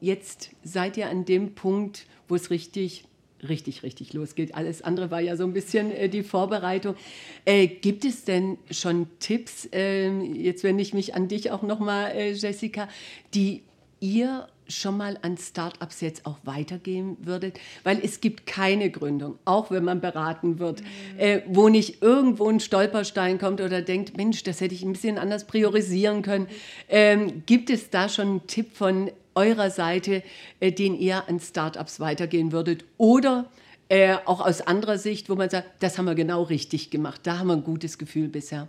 jetzt 0.00 0.50
seid 0.62 0.96
ihr 0.96 1.08
an 1.08 1.24
dem 1.24 1.54
Punkt, 1.54 2.06
wo 2.28 2.34
es 2.34 2.50
richtig 2.50 3.04
richtig, 3.48 3.82
richtig 3.82 4.12
losgeht. 4.12 4.54
Alles 4.54 4.82
andere 4.82 5.10
war 5.10 5.20
ja 5.20 5.36
so 5.36 5.44
ein 5.44 5.52
bisschen 5.52 5.90
äh, 5.90 6.08
die 6.08 6.22
Vorbereitung. 6.22 6.96
Äh, 7.44 7.66
gibt 7.66 8.04
es 8.04 8.24
denn 8.24 8.58
schon 8.70 9.06
Tipps, 9.18 9.68
äh, 9.72 10.10
jetzt 10.20 10.64
wende 10.64 10.82
ich 10.82 10.94
mich 10.94 11.14
an 11.14 11.28
dich 11.28 11.50
auch 11.50 11.62
nochmal, 11.62 12.12
äh, 12.12 12.32
Jessica, 12.32 12.88
die 13.34 13.62
ihr 14.00 14.48
schon 14.68 14.96
mal 14.96 15.18
an 15.22 15.36
Startups 15.36 16.00
jetzt 16.00 16.24
auch 16.24 16.38
weitergehen 16.44 17.16
würdet? 17.20 17.58
Weil 17.84 18.00
es 18.02 18.20
gibt 18.20 18.46
keine 18.46 18.90
Gründung, 18.90 19.38
auch 19.44 19.70
wenn 19.70 19.84
man 19.84 20.00
beraten 20.00 20.58
wird, 20.58 20.80
mhm. 20.80 21.18
äh, 21.18 21.42
wo 21.46 21.68
nicht 21.68 22.02
irgendwo 22.02 22.48
ein 22.48 22.60
Stolperstein 22.60 23.38
kommt 23.38 23.60
oder 23.60 23.82
denkt, 23.82 24.16
Mensch, 24.16 24.42
das 24.44 24.60
hätte 24.60 24.74
ich 24.74 24.82
ein 24.82 24.92
bisschen 24.92 25.18
anders 25.18 25.46
priorisieren 25.46 26.22
können. 26.22 26.46
Ähm, 26.88 27.42
gibt 27.46 27.70
es 27.70 27.90
da 27.90 28.08
schon 28.08 28.28
einen 28.28 28.46
Tipp 28.46 28.74
von 28.74 29.10
eurer 29.34 29.70
Seite, 29.70 30.22
äh, 30.60 30.72
den 30.72 30.94
ihr 30.94 31.28
an 31.28 31.40
Startups 31.40 32.00
weitergehen 32.00 32.52
würdet? 32.52 32.84
Oder 32.98 33.46
äh, 33.88 34.16
auch 34.24 34.40
aus 34.40 34.60
anderer 34.62 34.98
Sicht, 34.98 35.28
wo 35.28 35.34
man 35.34 35.50
sagt, 35.50 35.82
das 35.82 35.98
haben 35.98 36.06
wir 36.06 36.14
genau 36.14 36.42
richtig 36.42 36.90
gemacht, 36.90 37.22
da 37.24 37.38
haben 37.38 37.48
wir 37.48 37.54
ein 37.54 37.64
gutes 37.64 37.98
Gefühl 37.98 38.28
bisher? 38.28 38.68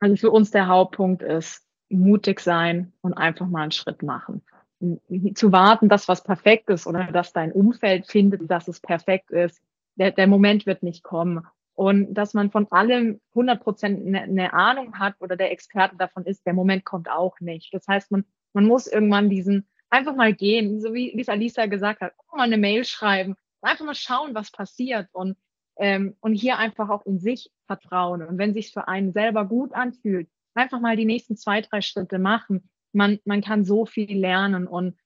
Also 0.00 0.16
für 0.16 0.30
uns 0.30 0.50
der 0.50 0.66
Hauptpunkt 0.66 1.22
ist, 1.22 1.62
mutig 1.88 2.40
sein 2.40 2.92
und 3.02 3.12
einfach 3.14 3.46
mal 3.46 3.62
einen 3.62 3.72
Schritt 3.72 4.02
machen. 4.02 4.42
Zu 5.34 5.52
warten, 5.52 5.88
dass 5.88 6.08
was 6.08 6.24
perfekt 6.24 6.70
ist 6.70 6.86
oder 6.86 7.04
dass 7.12 7.32
dein 7.32 7.52
Umfeld 7.52 8.06
findet, 8.06 8.50
dass 8.50 8.66
es 8.66 8.80
perfekt 8.80 9.30
ist. 9.30 9.62
Der, 9.96 10.10
der 10.10 10.26
Moment 10.26 10.66
wird 10.66 10.82
nicht 10.82 11.04
kommen. 11.04 11.46
Und 11.74 12.14
dass 12.14 12.34
man 12.34 12.50
von 12.50 12.70
allem 12.72 13.20
100 13.30 13.62
Prozent 13.62 14.06
eine, 14.06 14.22
eine 14.22 14.52
Ahnung 14.52 14.98
hat 14.98 15.14
oder 15.20 15.36
der 15.36 15.52
Experte 15.52 15.96
davon 15.96 16.24
ist, 16.24 16.44
der 16.46 16.54
Moment 16.54 16.84
kommt 16.84 17.08
auch 17.08 17.38
nicht. 17.40 17.72
Das 17.72 17.86
heißt, 17.86 18.10
man, 18.10 18.24
man 18.52 18.66
muss 18.66 18.86
irgendwann 18.86 19.30
diesen 19.30 19.66
einfach 19.90 20.16
mal 20.16 20.32
gehen, 20.32 20.80
so 20.80 20.94
wie 20.94 21.18
es 21.20 21.28
Alisa 21.28 21.66
gesagt 21.66 22.00
hat, 22.00 22.14
auch 22.16 22.36
mal 22.36 22.44
eine 22.44 22.56
Mail 22.56 22.84
schreiben, 22.84 23.36
einfach 23.60 23.84
mal 23.84 23.94
schauen, 23.94 24.34
was 24.34 24.50
passiert 24.50 25.08
und, 25.12 25.36
ähm, 25.76 26.16
und 26.20 26.34
hier 26.34 26.58
einfach 26.58 26.88
auch 26.88 27.04
in 27.04 27.18
sich 27.18 27.50
vertrauen. 27.66 28.22
Und 28.22 28.38
wenn 28.38 28.54
sich 28.54 28.72
für 28.72 28.88
einen 28.88 29.12
selber 29.12 29.44
gut 29.44 29.74
anfühlt, 29.74 30.28
einfach 30.54 30.80
mal 30.80 30.96
die 30.96 31.04
nächsten 31.04 31.36
zwei, 31.36 31.60
drei 31.60 31.80
Schritte 31.80 32.18
machen. 32.18 32.68
Man, 32.92 33.18
man 33.24 33.42
kann 33.42 33.64
so 33.64 33.86
viel 33.86 34.18
lernen 34.18 34.66
und 34.66 34.98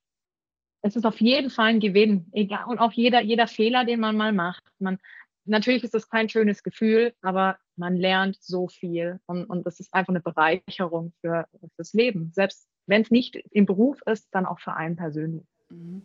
es 0.82 0.96
ist 0.96 1.04
auf 1.04 1.20
jeden 1.20 1.50
Fall 1.50 1.66
ein 1.66 1.80
Gewinn, 1.80 2.28
egal, 2.32 2.66
und 2.66 2.78
auch 2.78 2.92
jeder, 2.92 3.20
jeder 3.20 3.48
Fehler, 3.48 3.84
den 3.84 4.00
man 4.00 4.16
mal 4.16 4.32
macht. 4.32 4.62
Man, 4.78 4.98
natürlich 5.44 5.82
ist 5.84 5.94
das 5.94 6.08
kein 6.08 6.28
schönes 6.28 6.62
Gefühl, 6.62 7.14
aber 7.22 7.58
man 7.76 7.96
lernt 7.96 8.38
so 8.40 8.68
viel 8.68 9.20
und, 9.26 9.46
und 9.46 9.66
das 9.66 9.80
ist 9.80 9.92
einfach 9.92 10.10
eine 10.10 10.20
Bereicherung 10.20 11.12
für, 11.20 11.46
fürs 11.74 11.92
Leben. 11.92 12.30
Selbst 12.34 12.68
wenn 12.86 13.02
es 13.02 13.10
nicht 13.10 13.36
im 13.50 13.66
Beruf 13.66 14.00
ist, 14.06 14.28
dann 14.32 14.46
auch 14.46 14.60
für 14.60 14.74
einen 14.74 14.96
persönlich. 14.96 15.44
Mhm. 15.70 16.02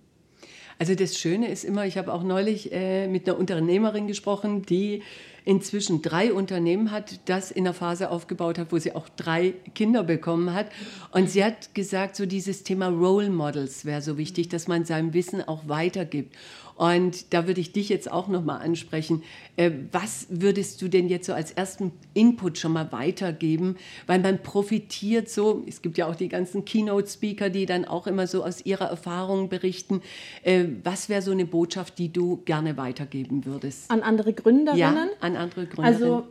Also 0.80 0.96
das 0.96 1.20
Schöne 1.20 1.48
ist 1.50 1.64
immer, 1.64 1.86
ich 1.86 1.98
habe 1.98 2.12
auch 2.12 2.24
neulich 2.24 2.72
äh, 2.72 3.08
mit 3.08 3.30
einer 3.30 3.38
Unternehmerin 3.38 4.08
gesprochen, 4.08 4.64
die 4.64 5.04
inzwischen 5.46 6.02
drei 6.02 6.34
Unternehmen 6.34 6.92
hat, 6.92 7.30
das 7.30 7.52
in 7.52 7.66
der 7.66 7.74
Phase 7.74 8.10
aufgebaut 8.10 8.58
hat, 8.58 8.72
wo 8.72 8.80
sie 8.80 8.96
auch 8.96 9.08
drei 9.10 9.54
Kinder 9.76 10.04
bekommen 10.04 10.54
hat. 10.54 10.72
Und 11.12 11.30
sie 11.30 11.44
hat 11.44 11.76
gesagt, 11.76 12.16
so 12.16 12.26
dieses 12.26 12.64
Thema 12.64 12.88
Role 12.88 13.30
Models 13.30 13.86
wäre 13.86 14.02
so 14.02 14.18
wichtig, 14.18 14.50
dass 14.50 14.68
man 14.68 14.86
sein 14.86 15.14
Wissen 15.14 15.48
auch 15.48 15.68
weitergibt. 15.68 16.36
Und 16.82 17.32
da 17.32 17.46
würde 17.46 17.62
ich 17.62 17.74
dich 17.74 17.90
jetzt 17.90 18.12
auch 18.12 18.28
nochmal 18.28 18.64
ansprechen. 18.64 19.22
Äh, 19.56 19.70
was 19.92 20.26
würdest 20.32 20.82
du 20.82 20.88
denn 20.88 21.10
jetzt 21.10 21.28
so 21.28 21.34
als 21.34 21.52
ersten 21.52 21.92
Input 22.16 22.58
schon 22.58 22.74
mal 22.74 22.92
weitergeben? 22.92 23.76
Weil 24.08 24.20
man 24.20 24.42
profitiert 24.42 25.30
so, 25.30 25.64
es 25.68 25.84
gibt 25.84 26.00
ja 26.00 26.08
auch 26.08 26.16
die 26.16 26.28
ganzen 26.28 26.66
Keynote-Speaker, 26.66 27.52
die 27.52 27.68
dann 27.68 27.86
auch 27.86 28.08
immer 28.08 28.26
so 28.26 28.44
aus 28.44 28.66
ihrer 28.66 28.86
Erfahrung 28.86 29.48
berichten. 29.48 30.02
Äh, 30.42 30.66
was 30.84 31.08
wäre 31.08 31.22
so 31.22 31.30
eine 31.30 31.46
Botschaft, 31.46 32.00
die 32.00 32.12
du 32.12 32.38
gerne 32.46 32.78
weitergeben 32.78 33.46
würdest? 33.46 33.92
An 33.92 34.02
andere 34.02 34.34
Gründerinnen? 34.34 34.80
Ja, 34.80 35.08
an 35.20 35.36
andere 35.36 35.68
Gründerinnen. 35.68 35.94
Also 35.94 36.24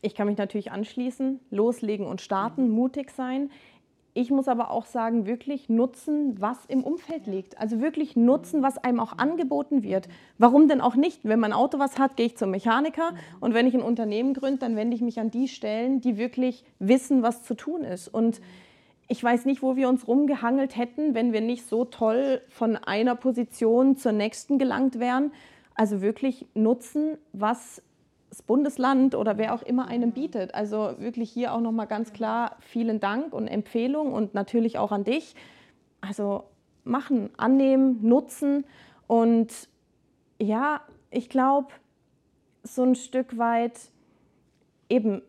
ich 0.00 0.14
kann 0.14 0.28
mich 0.28 0.38
natürlich 0.38 0.72
anschließen, 0.72 1.40
loslegen 1.50 2.06
und 2.06 2.22
starten, 2.22 2.70
mutig 2.70 3.10
sein. 3.10 3.50
Ich 4.18 4.30
muss 4.30 4.48
aber 4.48 4.70
auch 4.70 4.86
sagen, 4.86 5.26
wirklich 5.26 5.68
nutzen, 5.68 6.40
was 6.40 6.64
im 6.68 6.84
Umfeld 6.84 7.26
liegt. 7.26 7.60
Also 7.60 7.82
wirklich 7.82 8.16
nutzen, 8.16 8.62
was 8.62 8.78
einem 8.78 8.98
auch 8.98 9.18
angeboten 9.18 9.82
wird. 9.82 10.08
Warum 10.38 10.68
denn 10.68 10.80
auch 10.80 10.96
nicht? 10.96 11.20
Wenn 11.24 11.38
mein 11.38 11.52
Auto 11.52 11.78
was 11.78 11.98
hat, 11.98 12.16
gehe 12.16 12.24
ich 12.24 12.36
zum 12.38 12.50
Mechaniker. 12.50 13.10
Und 13.40 13.52
wenn 13.52 13.66
ich 13.66 13.74
ein 13.74 13.82
Unternehmen 13.82 14.32
gründe, 14.32 14.60
dann 14.60 14.74
wende 14.74 14.96
ich 14.96 15.02
mich 15.02 15.20
an 15.20 15.30
die 15.30 15.48
Stellen, 15.48 16.00
die 16.00 16.16
wirklich 16.16 16.64
wissen, 16.78 17.22
was 17.22 17.42
zu 17.42 17.52
tun 17.52 17.82
ist. 17.84 18.08
Und 18.08 18.40
ich 19.06 19.22
weiß 19.22 19.44
nicht, 19.44 19.60
wo 19.60 19.76
wir 19.76 19.86
uns 19.86 20.08
rumgehangelt 20.08 20.78
hätten, 20.78 21.12
wenn 21.12 21.34
wir 21.34 21.42
nicht 21.42 21.68
so 21.68 21.84
toll 21.84 22.40
von 22.48 22.76
einer 22.76 23.16
Position 23.16 23.98
zur 23.98 24.12
nächsten 24.12 24.56
gelangt 24.56 24.98
wären. 24.98 25.30
Also 25.74 26.00
wirklich 26.00 26.46
nutzen, 26.54 27.18
was 27.34 27.82
das 28.28 28.42
Bundesland 28.42 29.14
oder 29.14 29.38
wer 29.38 29.54
auch 29.54 29.62
immer 29.62 29.88
einem 29.88 30.12
bietet. 30.12 30.54
Also 30.54 30.94
wirklich 30.98 31.30
hier 31.30 31.52
auch 31.52 31.60
nochmal 31.60 31.86
ganz 31.86 32.12
klar 32.12 32.56
vielen 32.60 33.00
Dank 33.00 33.32
und 33.32 33.48
Empfehlung 33.48 34.12
und 34.12 34.34
natürlich 34.34 34.78
auch 34.78 34.92
an 34.92 35.04
dich. 35.04 35.34
Also 36.00 36.44
machen, 36.84 37.30
annehmen, 37.36 37.98
nutzen 38.02 38.64
und 39.06 39.68
ja, 40.38 40.80
ich 41.10 41.28
glaube, 41.28 41.68
so 42.62 42.82
ein 42.82 42.94
Stück 42.94 43.38
weit 43.38 43.78
eben 44.88 45.22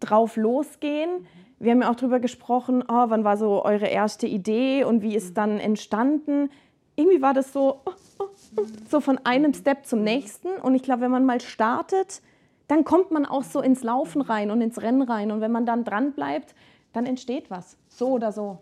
drauf 0.00 0.36
losgehen. 0.36 1.26
Wir 1.58 1.72
haben 1.72 1.82
ja 1.82 1.90
auch 1.90 1.96
darüber 1.96 2.20
gesprochen, 2.20 2.82
oh, 2.88 3.04
wann 3.08 3.24
war 3.24 3.36
so 3.36 3.64
eure 3.64 3.86
erste 3.86 4.26
Idee 4.26 4.84
und 4.84 5.02
wie 5.02 5.16
ist 5.16 5.36
dann 5.36 5.58
entstanden. 5.58 6.50
Irgendwie 6.96 7.20
war 7.20 7.34
das 7.34 7.52
so, 7.52 7.80
oh, 7.84 7.90
oh, 8.18 8.24
oh, 8.56 8.62
so 8.88 9.00
von 9.00 9.18
einem 9.24 9.54
Step 9.54 9.86
zum 9.86 10.02
nächsten. 10.02 10.48
Und 10.48 10.74
ich 10.74 10.82
glaube, 10.82 11.02
wenn 11.02 11.10
man 11.10 11.24
mal 11.24 11.40
startet, 11.40 12.22
dann 12.68 12.84
kommt 12.84 13.10
man 13.10 13.26
auch 13.26 13.42
so 13.42 13.60
ins 13.60 13.82
Laufen 13.82 14.20
rein 14.20 14.50
und 14.50 14.60
ins 14.60 14.80
Rennen 14.80 15.02
rein. 15.02 15.32
Und 15.32 15.40
wenn 15.40 15.50
man 15.50 15.66
dann 15.66 15.84
dran 15.84 16.12
bleibt, 16.12 16.54
dann 16.92 17.06
entsteht 17.06 17.50
was. 17.50 17.76
So 17.88 18.10
oder 18.10 18.30
so. 18.30 18.58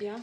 Ja. 0.00 0.16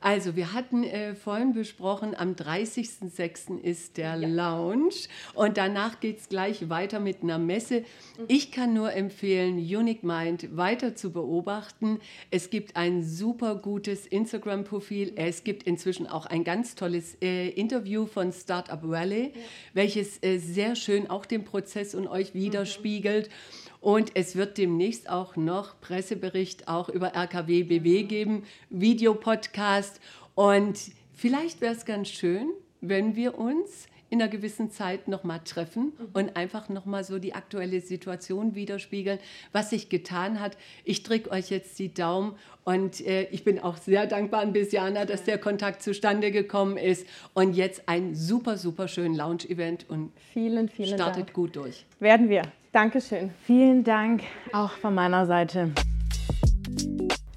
Also, 0.00 0.34
wir 0.34 0.54
hatten 0.54 0.82
äh, 0.84 1.14
vorhin 1.14 1.52
besprochen, 1.52 2.14
am 2.14 2.32
30.06. 2.32 3.60
ist 3.60 3.98
der 3.98 4.16
ja. 4.16 4.28
Lounge 4.28 4.94
und 5.34 5.58
danach 5.58 6.00
geht 6.00 6.20
es 6.20 6.28
gleich 6.28 6.70
weiter 6.70 7.00
mit 7.00 7.22
einer 7.22 7.38
Messe. 7.38 7.80
Mhm. 7.80 8.24
Ich 8.28 8.50
kann 8.50 8.72
nur 8.72 8.94
empfehlen, 8.94 9.58
Unique 9.58 10.02
Mind 10.02 10.56
weiter 10.56 10.94
zu 10.94 11.12
beobachten. 11.12 12.00
Es 12.30 12.48
gibt 12.48 12.76
ein 12.76 13.02
super 13.02 13.56
gutes 13.56 14.06
Instagram-Profil. 14.06 15.12
Es 15.16 15.44
gibt 15.44 15.64
inzwischen 15.64 16.06
auch 16.06 16.24
ein 16.24 16.44
ganz 16.44 16.74
tolles 16.74 17.16
äh, 17.20 17.48
Interview 17.50 18.06
von 18.06 18.32
Startup 18.32 18.80
Valley, 18.82 19.32
ja. 19.34 19.40
welches 19.74 20.22
äh, 20.22 20.38
sehr 20.38 20.76
schön 20.76 21.10
auch 21.10 21.26
den 21.26 21.44
Prozess 21.44 21.94
und 21.94 22.08
euch 22.08 22.32
widerspiegelt. 22.32 23.28
Mhm. 23.28 23.69
Und 23.80 24.12
es 24.14 24.36
wird 24.36 24.58
demnächst 24.58 25.08
auch 25.08 25.36
noch 25.36 25.80
Pressebericht 25.80 26.68
auch 26.68 26.88
über 26.88 27.14
RKW 27.14 27.62
BW 27.64 28.02
geben, 28.02 28.44
Videopodcast. 28.68 30.00
Und 30.34 30.78
vielleicht 31.14 31.60
wäre 31.60 31.74
es 31.74 31.84
ganz 31.84 32.08
schön, 32.08 32.50
wenn 32.80 33.16
wir 33.16 33.38
uns 33.38 33.88
in 34.10 34.20
einer 34.20 34.30
gewissen 34.30 34.70
Zeit 34.70 35.06
nochmal 35.08 35.40
treffen 35.44 35.92
und 36.12 36.36
einfach 36.36 36.68
nochmal 36.68 37.04
so 37.04 37.18
die 37.18 37.32
aktuelle 37.32 37.80
Situation 37.80 38.56
widerspiegeln, 38.56 39.20
was 39.52 39.70
sich 39.70 39.88
getan 39.88 40.40
hat. 40.40 40.56
Ich 40.84 41.04
drücke 41.04 41.30
euch 41.30 41.48
jetzt 41.48 41.78
die 41.78 41.94
Daumen 41.94 42.34
und 42.64 43.06
äh, 43.06 43.28
ich 43.30 43.44
bin 43.44 43.60
auch 43.60 43.76
sehr 43.76 44.06
dankbar 44.06 44.40
an 44.40 44.52
Besiana, 44.52 45.04
dass 45.04 45.22
der 45.22 45.38
Kontakt 45.38 45.82
zustande 45.82 46.32
gekommen 46.32 46.76
ist 46.76 47.06
und 47.34 47.54
jetzt 47.54 47.88
ein 47.88 48.16
super, 48.16 48.58
super 48.58 48.88
schönen 48.88 49.14
Lounge-Event 49.14 49.88
und 49.88 50.12
vielen, 50.32 50.68
vielen 50.68 50.94
startet 50.94 51.26
Dank. 51.26 51.32
gut 51.32 51.56
durch. 51.56 51.86
Werden 52.00 52.28
wir. 52.28 52.42
Dankeschön. 52.72 53.32
Vielen 53.46 53.82
Dank 53.82 54.22
auch 54.52 54.70
von 54.70 54.94
meiner 54.94 55.26
Seite. 55.26 55.72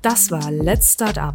Das 0.03 0.29
war 0.29 0.51
Let's 0.51 0.93
Start 0.93 1.17
Up, 1.17 1.33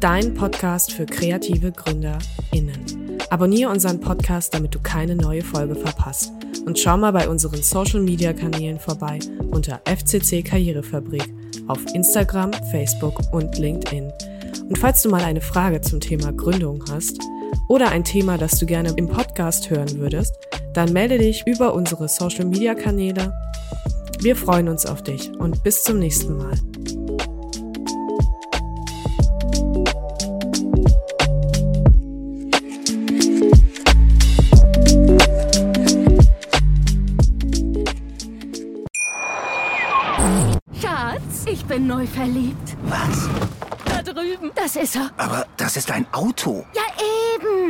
dein 0.00 0.34
Podcast 0.34 0.92
für 0.92 1.06
kreative 1.06 1.70
GründerInnen. 1.70 3.20
Abonniere 3.30 3.70
unseren 3.70 4.00
Podcast, 4.00 4.52
damit 4.52 4.74
du 4.74 4.80
keine 4.80 5.14
neue 5.14 5.42
Folge 5.42 5.76
verpasst. 5.76 6.32
Und 6.64 6.76
schau 6.76 6.96
mal 6.96 7.12
bei 7.12 7.28
unseren 7.28 7.62
Social 7.62 8.00
Media 8.00 8.32
Kanälen 8.32 8.80
vorbei 8.80 9.20
unter 9.52 9.80
FCC 9.84 10.42
Karrierefabrik 10.42 11.32
auf 11.68 11.78
Instagram, 11.94 12.52
Facebook 12.72 13.32
und 13.32 13.58
LinkedIn. 13.58 14.12
Und 14.68 14.76
falls 14.78 15.02
du 15.02 15.08
mal 15.08 15.22
eine 15.22 15.40
Frage 15.40 15.80
zum 15.80 16.00
Thema 16.00 16.32
Gründung 16.32 16.82
hast 16.90 17.20
oder 17.68 17.90
ein 17.90 18.02
Thema, 18.02 18.38
das 18.38 18.58
du 18.58 18.66
gerne 18.66 18.92
im 18.96 19.08
Podcast 19.08 19.70
hören 19.70 19.98
würdest, 19.98 20.34
dann 20.76 20.92
melde 20.92 21.16
dich 21.16 21.46
über 21.46 21.72
unsere 21.72 22.06
Social-Media-Kanäle. 22.06 23.32
Wir 24.20 24.36
freuen 24.36 24.68
uns 24.68 24.84
auf 24.84 25.02
dich 25.02 25.30
und 25.38 25.62
bis 25.62 25.82
zum 25.82 25.98
nächsten 25.98 26.36
Mal. 26.36 26.52
Schatz, 40.78 41.46
ich 41.50 41.64
bin 41.64 41.86
neu 41.86 42.06
verliebt. 42.06 42.76
Was? 42.84 43.30
Da 43.86 44.02
drüben. 44.02 44.50
Das 44.54 44.76
ist 44.76 44.96
er. 44.96 45.10
Aber 45.16 45.46
das 45.56 45.78
ist 45.78 45.90
ein 45.90 46.06
Auto. 46.12 46.66
Ja, 46.74 46.82